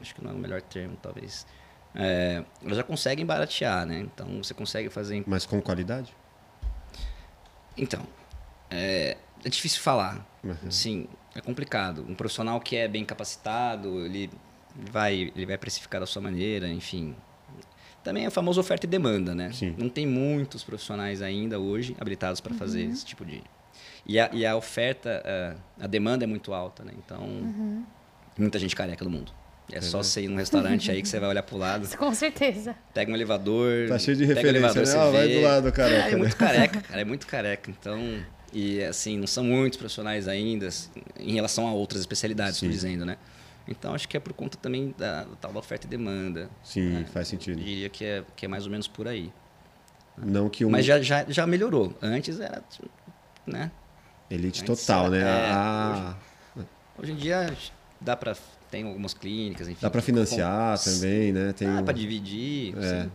[0.00, 1.46] acho que não é o melhor termo, talvez.
[1.94, 4.00] É, elas já conseguem baratear, né?
[4.00, 5.22] Então você consegue fazer.
[5.26, 6.14] Mas com qualidade?
[7.76, 8.02] Então,
[8.70, 10.26] é, é difícil falar.
[10.70, 12.04] Sim, é complicado.
[12.08, 14.30] Um profissional que é bem capacitado, ele
[14.74, 17.14] vai, ele vai precificar da sua maneira, enfim.
[18.02, 19.52] Também é a famosa oferta e demanda, né?
[19.52, 19.74] Sim.
[19.76, 23.42] Não tem muitos profissionais ainda hoje habilitados para fazer esse tipo de.
[24.06, 25.22] E a, e a oferta,
[25.78, 26.92] a, a demanda é muito alta, né?
[26.96, 27.20] Então,
[28.38, 29.32] muita gente careca no mundo.
[29.70, 32.74] É só você ir num restaurante aí que você vai olhar pro lado, Com certeza.
[32.94, 33.88] pega um elevador.
[33.88, 34.90] Tá cheio de referência, elevador, né?
[34.92, 36.36] você Ah, vai do lado, careca, É, é muito né?
[36.38, 37.70] careca, cara, é muito careca.
[37.70, 40.88] Então, e assim, não são muitos profissionais ainda assim,
[41.20, 43.16] em relação a outras especialidades, estou dizendo, né?
[43.70, 46.48] Então, acho que é por conta também da, da tal da oferta e demanda.
[46.64, 47.06] Sim, né?
[47.12, 47.60] faz sentido.
[47.60, 49.30] Eu diria que é, que é mais ou menos por aí.
[50.16, 51.94] Não que um Mas já, já, já melhorou.
[52.00, 52.64] Antes era,
[53.46, 53.70] né?
[54.30, 55.18] elite Antes total, né?
[55.20, 56.16] era- é, Ah,
[56.98, 57.54] Hoje em dia
[58.00, 58.34] dá para
[58.70, 59.78] tem algumas clínicas, enfim.
[59.80, 61.52] dá para financiar com- também, né?
[61.52, 62.74] Tem Dá um- para dividir.
[62.78, 63.08] É.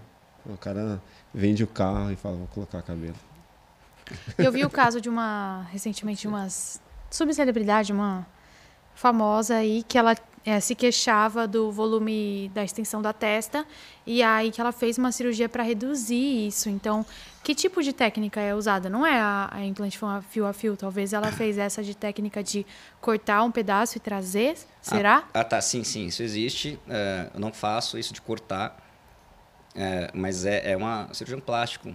[0.46, 1.02] O cara
[1.34, 3.16] vende o carro e fala, vou colocar cabelo.
[4.38, 6.48] Eu vi o caso de uma, recentemente, uma
[7.10, 8.28] subcelebridade, uma
[8.96, 10.16] famosa aí, que ela
[10.46, 13.66] eh, se queixava do volume da extensão da testa
[14.06, 16.70] e aí que ela fez uma cirurgia para reduzir isso.
[16.70, 17.06] Então,
[17.44, 18.90] que tipo de técnica é usada?
[18.90, 22.66] Não é a, a implante fio a fio, talvez ela fez essa de técnica de
[23.02, 25.24] cortar um pedaço e trazer, será?
[25.34, 26.80] Ah, ah, tá, sim, sim, isso existe.
[26.90, 28.78] É, eu não faço isso de cortar,
[29.76, 31.94] é, mas é, é uma cirurgião plástico.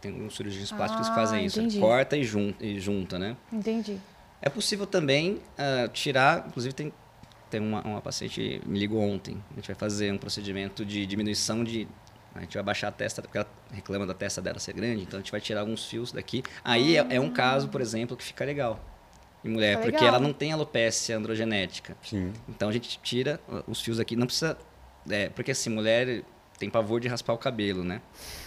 [0.00, 1.60] Tem uns cirurgiões plásticos que Ah, fazem isso.
[1.60, 1.80] entendi.
[1.80, 3.36] Corta e junta, e junta, né?
[3.52, 3.98] Entendi.
[4.42, 6.92] É possível também ah, tirar, inclusive tem,
[7.50, 9.42] tem uma, uma paciente me ligou ontem.
[9.52, 11.88] A gente vai fazer um procedimento de diminuição de.
[12.34, 15.18] A gente vai baixar a testa, porque ela reclama da testa dela ser grande, então
[15.18, 16.42] a gente vai tirar alguns fios daqui.
[16.62, 18.78] Aí é, é um caso, por exemplo, que fica legal
[19.44, 20.08] em mulher, Fica porque legal.
[20.16, 21.96] ela não tem alopecia androgenética.
[22.02, 22.32] Sim.
[22.48, 24.56] Então a gente tira os fios aqui, não precisa.
[25.08, 26.22] É, porque assim, mulher
[26.58, 28.00] tem pavor de raspar o cabelo, né?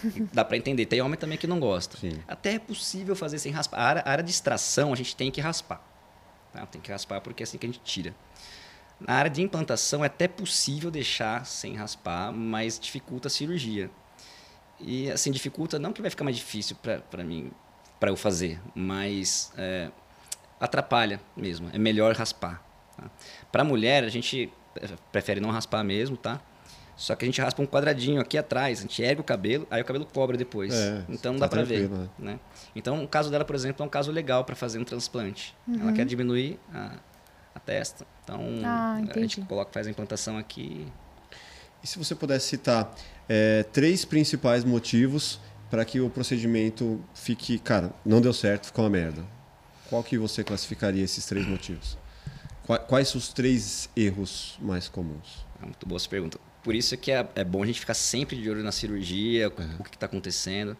[0.32, 0.86] Dá pra entender.
[0.86, 1.96] Tem homem também que não gosta.
[1.98, 2.18] Sim.
[2.28, 3.78] Até é possível fazer sem raspar.
[3.78, 5.82] A área, a área de extração a gente tem que raspar.
[6.52, 6.64] tá?
[6.66, 8.14] Tem que raspar porque é assim que a gente tira.
[9.06, 13.90] Na área de implantação é até possível deixar sem raspar, mas dificulta a cirurgia.
[14.80, 16.76] E assim, dificulta, não que vai ficar mais difícil
[17.10, 17.50] para mim,
[18.00, 19.90] para eu fazer, mas é,
[20.60, 21.68] atrapalha mesmo.
[21.72, 22.62] É melhor raspar.
[22.96, 23.10] Tá?
[23.50, 24.52] Para mulher, a gente
[25.10, 26.40] prefere não raspar mesmo, tá?
[26.96, 29.80] Só que a gente raspa um quadradinho aqui atrás, a gente ergue o cabelo, aí
[29.80, 30.72] o cabelo cobre depois.
[30.72, 31.88] É, então não tá dá para ver.
[31.88, 32.38] tranquilo, Né?
[32.76, 35.54] Então, o caso dela, por exemplo, é um caso legal para fazer um transplante.
[35.80, 36.96] Ela quer diminuir a,
[37.54, 38.06] a testa.
[38.24, 40.86] Então, Ah, a gente coloca, faz a implantação aqui.
[41.82, 42.94] E se você pudesse citar
[43.28, 45.40] é, três principais motivos
[45.70, 49.24] para que o procedimento fique, cara, não deu certo, ficou uma merda.
[49.88, 51.98] Qual que você classificaria esses três motivos?
[52.66, 55.44] Qua- Quais os três erros mais comuns?
[55.60, 56.38] É muito boa essa pergunta.
[56.62, 59.48] Por isso é que é, é bom a gente ficar sempre de olho na cirurgia,
[59.48, 60.76] o que está acontecendo.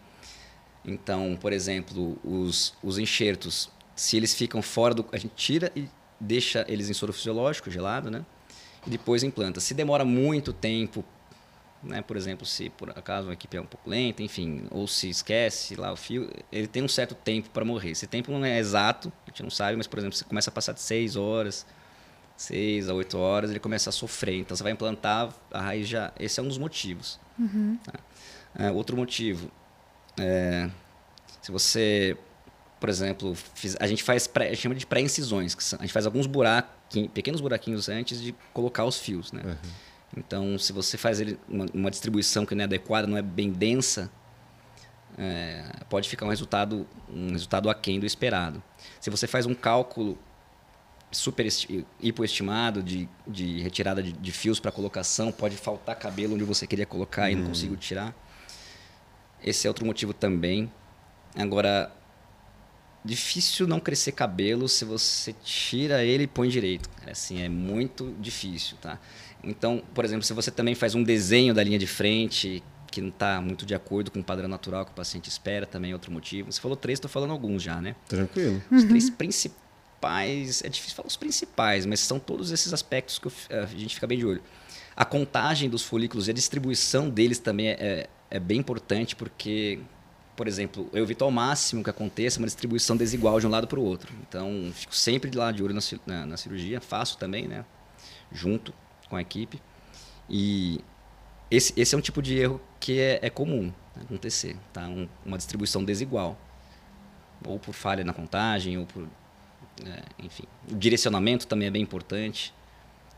[0.85, 5.05] Então, por exemplo, os, os enxertos, se eles ficam fora do.
[5.13, 5.89] A gente tira e
[6.23, 8.25] deixa eles em soro fisiológico, gelado, né?
[8.87, 9.61] E depois implanta.
[9.61, 11.05] Se demora muito tempo,
[11.83, 12.01] né?
[12.01, 15.75] por exemplo, se por acaso a equipe é um pouco lenta, enfim, ou se esquece
[15.75, 17.91] lá o fio, ele tem um certo tempo para morrer.
[17.91, 20.53] Esse tempo não é exato, a gente não sabe, mas, por exemplo, se começa a
[20.53, 21.67] passar de 6 horas,
[22.37, 24.39] 6 a 8 horas, ele começa a sofrer.
[24.39, 26.13] Então, você vai implantar, a raiz já...
[26.19, 27.19] Esse é um dos motivos.
[27.85, 27.95] Tá?
[28.55, 29.51] É, outro motivo,
[30.19, 30.69] é,
[31.41, 32.17] se você,
[32.83, 35.83] por exemplo, fiz- a gente faz, pré, a gente chama de pré-incisões, que são- a
[35.83, 39.41] gente faz alguns buraquinhos, pequenos buraquinhos antes de colocar os fios, né?
[40.17, 43.53] Então, se você faz ele uma, uma distribuição que não é adequada, não é bem
[43.53, 44.11] densa,
[45.17, 48.61] é, pode ficar um resultado, um resultado aquém do esperado.
[49.01, 50.19] Se você faz um cálculo
[51.13, 56.43] super esti- hipoestimado de, de retirada de, de fios para colocação, pode faltar cabelo onde
[56.45, 58.13] você queria colocar e não conseguiu tirar.
[59.43, 60.71] Esse é outro motivo também.
[61.37, 61.93] Agora,
[63.05, 66.89] difícil não crescer cabelo se você tira ele e põe direito.
[66.91, 67.13] cara.
[67.13, 68.99] Assim, é muito difícil, tá?
[69.43, 73.09] Então, por exemplo, se você também faz um desenho da linha de frente que não
[73.09, 76.13] está muito de acordo com o padrão natural que o paciente espera, também é outro
[76.13, 76.53] motivo.
[76.53, 77.97] Você falou três, estou falando alguns já, né?
[78.07, 78.63] Tranquilo.
[78.71, 83.65] Os três principais, é difícil falar os principais, mas são todos esses aspectos que a
[83.65, 84.43] gente fica bem de olho.
[84.95, 89.81] A contagem dos folículos e a distribuição deles também é, é, é bem importante, porque,
[90.37, 93.79] por exemplo, eu evito ao máximo que aconteça uma distribuição desigual de um lado para
[93.79, 94.13] o outro.
[94.29, 97.65] Então, fico sempre lá de olho na, na, na cirurgia, faço também, né?
[98.31, 98.73] Junto
[99.09, 99.61] com a equipe.
[100.29, 100.81] E
[101.51, 104.89] esse, esse é um tipo de erro que é, é comum acontecer, tá?
[104.89, 106.39] Um- uma distribuição desigual
[107.45, 109.07] ou por falha na contagem, ou por.
[109.85, 110.45] é, enfim.
[110.71, 112.55] O direcionamento também é bem importante.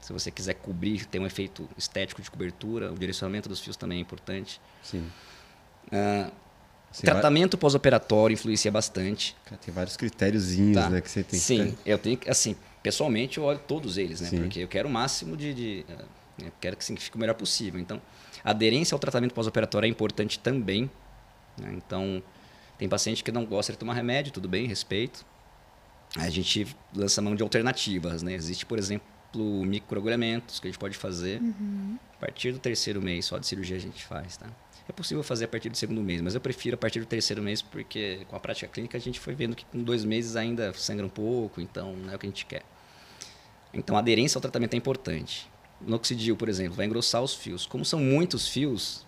[0.00, 3.98] Se você quiser cobrir, ter um efeito estético de cobertura, o direcionamento dos fios também
[3.98, 4.60] é importante.
[4.82, 5.10] Sim.
[6.94, 9.34] Ah, Você vai- Tratamento pós-operatório influencia bastante.
[9.44, 10.88] Cara, tem vários critériozinhos, Tá.
[10.90, 14.20] né, que você tem que Sim, eu tenho que, assim, pessoalmente eu olho todos eles,
[14.20, 14.28] né?
[14.28, 14.38] Sim.
[14.42, 15.52] Porque eu quero o máximo de.
[15.52, 16.04] de eh,
[16.46, 17.80] eu quero que, assim, que fique o melhor possível.
[17.80, 18.00] Então,
[18.44, 20.88] a aderência ao tratamento pós-operatório é importante também.
[21.58, 21.72] né?
[21.76, 22.22] Então,
[22.78, 25.24] tem paciente que não gosta de tomar remédio, tudo bem, respeito.
[26.16, 28.34] Aí a gente lança mão de alternativas, né?
[28.34, 29.06] Existe, por exemplo,
[29.64, 31.40] microagulhamentos que a gente pode fazer.
[32.14, 34.46] A partir do terceiro mês, só de cirurgia a gente faz, tá?
[34.88, 37.42] É possível fazer a partir do segundo mês, mas eu prefiro a partir do terceiro
[37.42, 40.72] mês porque com a prática clínica a gente foi vendo que com dois meses ainda
[40.74, 42.62] sangra um pouco, então não é o que a gente quer.
[43.72, 45.48] Então a aderência ao tratamento é importante.
[45.80, 47.66] Noxidil, por exemplo, vai engrossar os fios.
[47.66, 49.04] Como são muitos fios,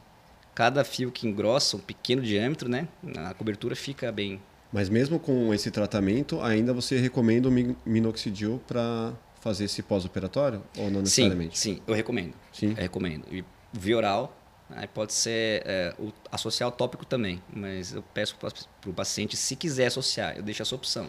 [0.55, 2.89] cada fio que engrossa um pequeno diâmetro, né?
[3.19, 4.41] A cobertura fica bem.
[4.73, 10.63] Mas mesmo com esse tratamento, ainda você recomenda o mi- minoxidil para fazer esse pós-operatório?
[10.77, 11.59] Ou não Sim, necessariamente?
[11.59, 12.35] sim, eu recomendo.
[12.53, 12.71] Sim.
[12.71, 13.25] Eu recomendo.
[13.31, 14.36] E via oral,
[14.71, 18.51] aí pode ser é, o, associar o tópico também, mas eu peço para
[18.87, 21.07] o paciente, se quiser associar, eu deixo essa opção.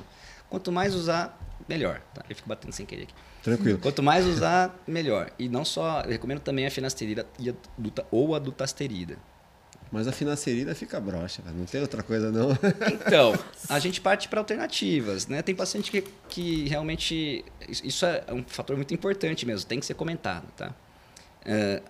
[0.49, 1.38] Quanto mais usar,
[1.68, 2.01] melhor.
[2.14, 2.24] Tá?
[2.30, 3.14] Eu fico batendo sem querer aqui.
[3.43, 3.80] Tranquilo.
[3.80, 5.32] Quanto mais usar, melhor.
[5.38, 9.18] E não só, eu recomendo também a finasterida e a duta, ou a dutasterida.
[9.91, 12.49] Mas a finasterida fica broxa, não tem outra coisa não.
[13.05, 13.34] Então,
[13.70, 15.41] a gente parte para alternativas, né?
[15.41, 19.93] Tem paciente que, que realmente isso é um fator muito importante mesmo, tem que ser
[19.93, 20.74] comentado, tá?
[21.45, 21.82] É,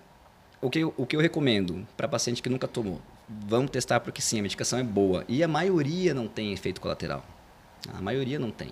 [0.62, 3.01] o, que eu, o que eu recomendo para paciente que nunca tomou,
[3.47, 7.24] vamos testar porque sim, a medicação é boa e a maioria não tem efeito colateral.
[7.93, 8.70] A maioria não tem.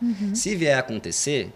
[0.00, 0.34] Uhum.
[0.34, 1.52] Se vier a acontecer,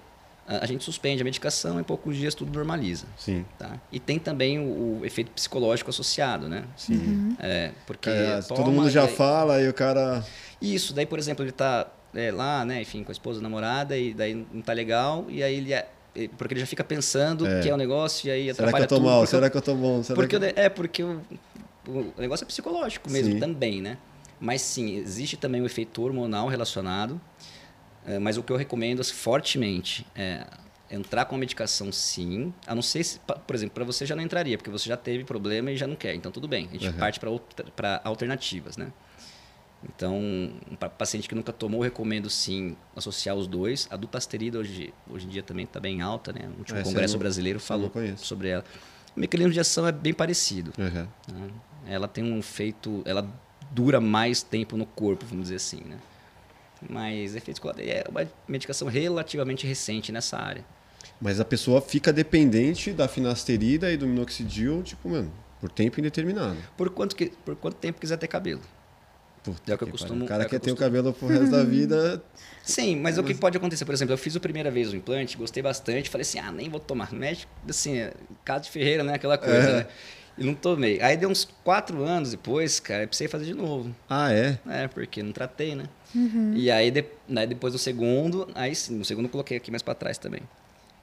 [0.47, 3.05] a a gente suspende a medicação e em poucos dias tudo normaliza.
[3.19, 3.79] Sim, Tá?
[3.91, 6.65] E tem também o, o efeito psicológico associado, né?
[6.77, 7.37] sim.
[7.41, 10.25] É, porque É, todo mundo já e aí- fala e o cara.
[10.63, 14.15] isso, daí, por exemplo, ele tá é, lá, né, enfim, com a esposa, namorada, e
[14.15, 15.87] daí não tá legal, e aí ele é-
[16.39, 17.61] Porque ele já fica pensando É.
[17.61, 19.27] que é o negócio, e aí Será que eu tô mal?
[19.27, 20.03] Será que eu tô bom?
[20.03, 20.53] Será porque que...
[20.53, 21.21] de- É, porque o,
[21.87, 23.39] o negócio é psicológico mesmo Sim.
[23.41, 23.99] também, né?
[24.41, 27.21] Mas sim, existe também o efeito hormonal relacionado,
[28.07, 30.47] é, mas o que eu recomendo assim, fortemente é
[30.91, 34.23] entrar com a medicação sim, a não ser se, por exemplo, para você já não
[34.23, 36.87] entraria, porque você já teve problema e já não quer, então tudo bem, a gente
[36.89, 36.93] Uhum.
[36.95, 37.19] parte
[37.75, 38.93] para alternativas, né?
[39.85, 40.51] Então,
[40.81, 43.87] para paciente que nunca tomou, recomendo sim associar os dois.
[43.91, 46.49] A dutasterida hoje, hoje em dia também está bem alta, né?
[46.57, 48.65] O último Essa congresso não- brasileiro falou sobre ela.
[49.17, 50.73] O mecanismo de ação é bem parecido.
[50.79, 51.07] Uhum.
[51.35, 51.51] né?
[51.89, 53.29] Ela tem um efeito, ela
[53.71, 55.99] dura mais tempo no corpo, vamos dizer assim, né?
[56.91, 60.65] Mas efeitos colaterais é uma medicação relativamente recente nessa área.
[61.21, 66.57] Mas a pessoa fica dependente da finasterida e do minoxidil, tipo, mano, por tempo indeterminado.
[66.77, 68.61] Por quanto, que, por quanto tempo quiser ter cabelo.
[69.47, 71.29] Puta É o que eu costumo- O cara é que quer ter o cabelo pro
[71.29, 72.21] resto da vida.
[72.65, 75.37] Sim, mas o que pode acontecer, por exemplo, eu fiz a primeira vez o implante,
[75.37, 77.13] gostei bastante, falei assim, ah, nem vou tomar.
[77.13, 78.13] Médico, assim, é,
[78.45, 79.15] caso de Ferreira, né?
[79.15, 79.73] Aquela coisa, É.
[79.77, 79.87] né?
[80.37, 81.01] E não tomei.
[81.01, 83.95] Aí deu uns quatro anos depois, cara, eu precisei fazer de novo.
[84.11, 84.59] Ah, é?
[84.69, 85.85] É, porque não tratei, né?
[86.57, 89.83] E aí, de- né, depois do segundo, aí sim, no segundo eu coloquei aqui mais
[89.83, 90.41] pra trás também.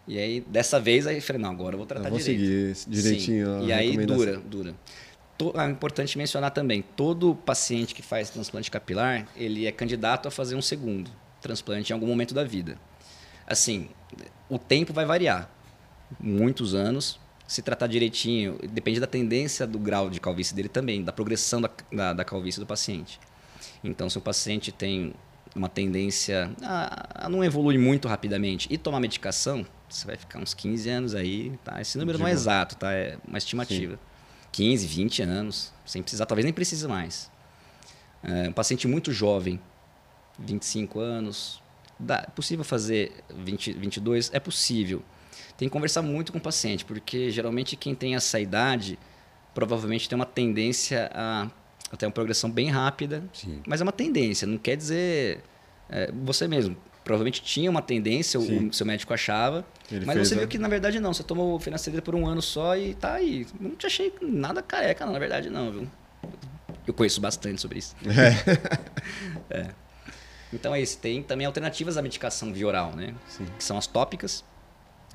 [0.06, 2.76] E aí, dessa vez, aí eu falei, não, agora eu vou tratar Eu vou direito.
[2.76, 3.68] seguir direitinho Sim.
[3.68, 4.76] E aí dura, dura.
[5.52, 10.32] To- é importante mencionar também, todo paciente que faz transplante capilar, ele é candidato a
[10.32, 11.10] fazer um segundo
[11.42, 12.78] transplante em algum momento da vida.
[13.46, 13.90] Assim,
[14.50, 15.50] o tempo vai variar.
[16.20, 17.20] Muitos anos.
[17.46, 21.70] Se tratar direitinho, depende da tendência do grau de calvície dele também, da progressão da,
[21.92, 23.20] da, da calvície do paciente.
[23.84, 25.14] Então, se o paciente tem
[25.54, 30.54] uma tendência a, a não evoluir muito rapidamente e tomar medicação, você vai ficar uns
[30.54, 31.80] 15 anos aí, tá?
[31.82, 32.94] Esse número De não é exato, tá?
[32.94, 34.00] É uma estimativa.
[34.54, 37.30] 15, 20 anos, sem precisar, talvez nem precise mais.
[38.24, 39.60] É, um paciente muito jovem,
[40.40, 41.62] 25 anos,
[42.00, 44.32] dá, é possível fazer 20, 22?
[44.34, 45.04] É possível.
[45.58, 48.98] Tem que conversar muito com o paciente, porque geralmente quem tem essa idade
[49.54, 51.50] provavelmente tem uma tendência a,
[51.92, 53.62] a ter uma progressão bem rápida, Sim.
[53.68, 55.44] mas é uma tendência, não quer dizer.
[55.90, 58.68] é, você mesmo provavelmente tinha uma tendência, o, Sim.
[58.70, 61.60] o seu médico achava, Ele mas você a- viu que na verdade não, você tomou
[61.60, 63.46] finasterida por um ano só e tá aí.
[63.60, 65.88] Não te achei nada careca, na verdade não, viu?
[66.88, 67.96] Eu conheço bastante sobre isso.
[69.50, 69.70] É.
[70.52, 71.00] Então é isso.
[71.00, 73.16] Tem também alternativas à medicação via oral, né?
[73.28, 73.46] Sim.
[73.58, 74.44] Que são as tópicas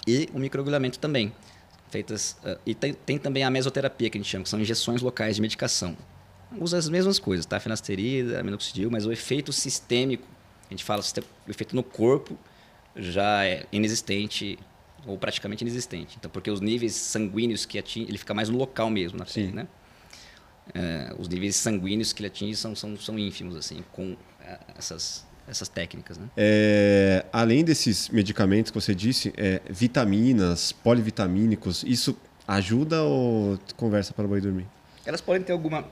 [0.05, 1.32] e o microagulhamento também.
[1.91, 5.01] Feitas, ah, e tem, tem também a mesoterapia, que a gente chama, que são injeções
[5.01, 5.97] locais de medicação.
[6.59, 7.61] Usa as mesmas coisas, tá?
[7.61, 10.26] Finasterida, minoxidil, mas o efeito sistêmico,
[10.68, 11.02] a gente fala,
[11.46, 12.38] o efeito no corpo
[12.94, 14.58] já é inexistente
[15.06, 16.16] ou praticamente inexistente.
[16.18, 19.52] Então, porque os níveis sanguíneos que atinge, ele fica mais no local mesmo, na pele,
[19.52, 19.66] né?
[20.74, 25.26] É, os níveis sanguíneos que ele atinge são, são, são ínfimos, assim, com é, essas,
[25.46, 26.28] essas técnicas, né?
[26.36, 32.16] É, além desses medicamentos que você disse, é, vitaminas, polivitamínicos, isso
[32.46, 34.66] ajuda ou conversa para o boi dormir?
[35.06, 35.86] Elas podem ter alguma,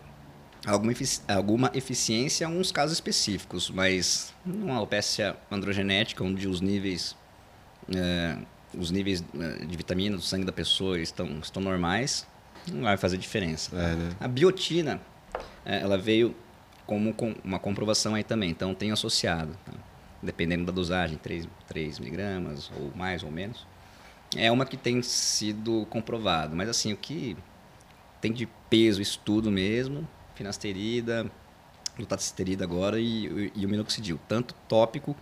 [0.67, 0.93] alguma,
[1.29, 7.17] alguma eficiência em alguns casos específicos, mas numa alopecia androgenética, onde os níveis,
[7.95, 8.37] é,
[8.77, 12.27] os níveis é, de vitamina do sangue da pessoa estão, estão normais,
[12.71, 13.75] não vai fazer diferença.
[13.77, 14.17] É, né?
[14.19, 15.01] A biotina,
[15.65, 16.35] é, ela veio
[16.85, 17.15] como
[17.45, 19.73] uma comprovação aí também, então tem associado, tá?
[20.23, 23.67] dependendo da dosagem, 3, 3 miligramas ou mais ou menos,
[24.35, 26.57] é uma que tem sido comprovado.
[26.57, 27.37] Mas assim, o que
[28.21, 30.07] tem de peso, estudo mesmo,
[30.37, 31.31] finasterida,
[31.99, 35.17] lutasterida agora e, e o minoxidil, tanto tópico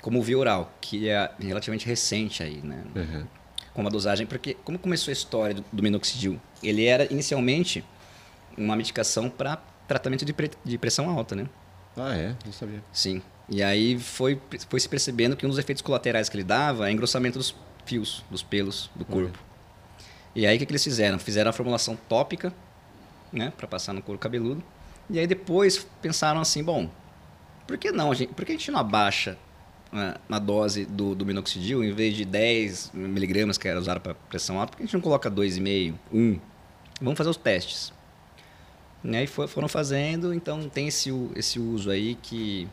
[0.00, 2.84] como via oral, que é relativamente recente aí, né?
[2.94, 3.26] Uhum.
[3.74, 6.40] Com uma dosagem, porque como começou a história do, do minoxidil?
[6.62, 7.84] Ele era inicialmente
[8.56, 9.56] uma medicação para
[9.86, 11.48] tratamento de, pre, de pressão alta, né?
[11.96, 12.36] Ah, é?
[12.44, 12.82] Não sabia.
[12.92, 13.22] Sim.
[13.48, 16.92] E aí foi, foi se percebendo que um dos efeitos colaterais que ele dava é
[16.92, 17.54] engrossamento dos
[17.84, 19.38] fios, dos pelos do corpo.
[19.38, 20.04] Uhum.
[20.34, 21.18] E aí o que, que eles fizeram?
[21.18, 22.52] Fizeram a formulação tópica
[23.32, 24.62] né, para passar no couro cabeludo.
[25.08, 26.88] E aí depois pensaram assim, bom,
[27.66, 29.36] por que não, gente, por que a gente não abaixa
[29.92, 34.14] né, na dose do, do minoxidil, em vez de 10 miligramas que era usado para
[34.14, 36.40] pressão alta, por que a gente não coloca 2,5, 1?
[37.00, 37.92] Vamos fazer os testes.
[39.02, 42.68] E aí foram fazendo, então tem esse, esse uso aí que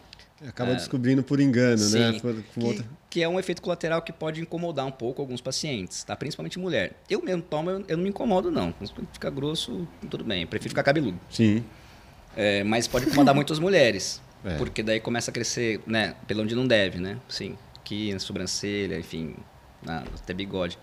[0.46, 1.78] Acaba é, descobrindo por engano, né?
[1.78, 2.20] sim, né?
[2.20, 2.86] Por, por que, outra...
[3.10, 6.16] que, é um efeito colateral que pode incomodar um pouco alguns pacientes, tá?
[6.16, 6.94] Principalmente mulher.
[7.10, 8.74] Eu mesmo tomo, eu, eu não me incomodo, não.
[9.14, 10.44] Fica grosso, tudo bem.
[10.44, 11.20] Eu prefiro ficar cabeludo.
[11.32, 11.64] Sim.
[12.36, 14.22] É, mas pode incomodar muito as mulheres.
[14.46, 14.58] É.
[14.58, 16.16] Porque daí começa a crescer, né?
[16.28, 17.18] Pelo onde não deve, né?
[17.28, 17.58] Sim.
[17.76, 19.36] Aqui, na sobrancelha, enfim,
[19.82, 20.78] na, até bigode.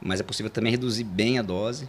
[0.00, 1.88] Mas é possível também reduzir bem a dose.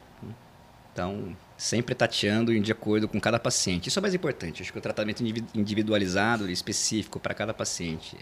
[0.93, 3.89] Então, sempre tateando de acordo com cada paciente.
[3.89, 4.62] Isso é mais importante.
[4.62, 5.24] Acho que o tratamento
[5.55, 8.16] individualizado e específico para cada paciente.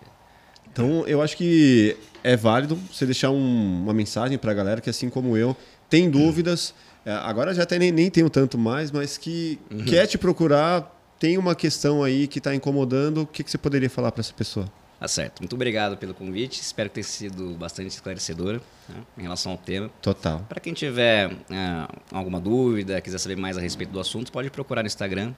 [0.72, 4.90] Então, eu acho que é válido você deixar um, uma mensagem para a galera que,
[4.90, 5.56] assim como eu,
[5.90, 6.74] tem dúvidas.
[7.06, 9.86] É, agora já até nem, nem tenho tanto mais, mas que uhum.
[9.86, 13.22] quer te procurar, tem uma questão aí que está incomodando.
[13.22, 14.66] O que, que você poderia falar para essa pessoa?
[15.00, 15.42] Tá certo.
[15.42, 16.62] Muito obrigado pelo convite.
[16.62, 19.90] Espero que tenha sido bastante esclarecedora né, em relação ao tema.
[20.02, 20.40] Total.
[20.48, 24.84] Para quem tiver é, alguma dúvida, quiser saber mais a respeito do assunto, pode procurar
[24.84, 25.34] no Instagram.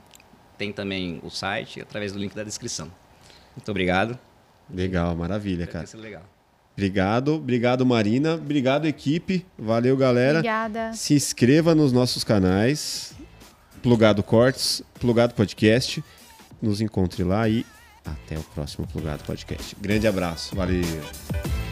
[0.57, 2.91] Tem também o site através do link da descrição.
[3.55, 4.17] Muito obrigado.
[4.69, 5.87] Legal, maravilha, Espero cara.
[5.87, 6.23] Ter legal.
[6.73, 10.39] Obrigado, obrigado Marina, obrigado equipe, valeu galera.
[10.39, 10.93] Obrigada.
[10.93, 13.15] Se inscreva nos nossos canais,
[13.81, 16.03] Plugado Cortes, Plugado Podcast,
[16.61, 17.65] nos encontre lá e
[18.11, 19.75] até o próximo Plugado Podcast.
[19.79, 20.55] Grande abraço.
[20.55, 21.66] Valeu.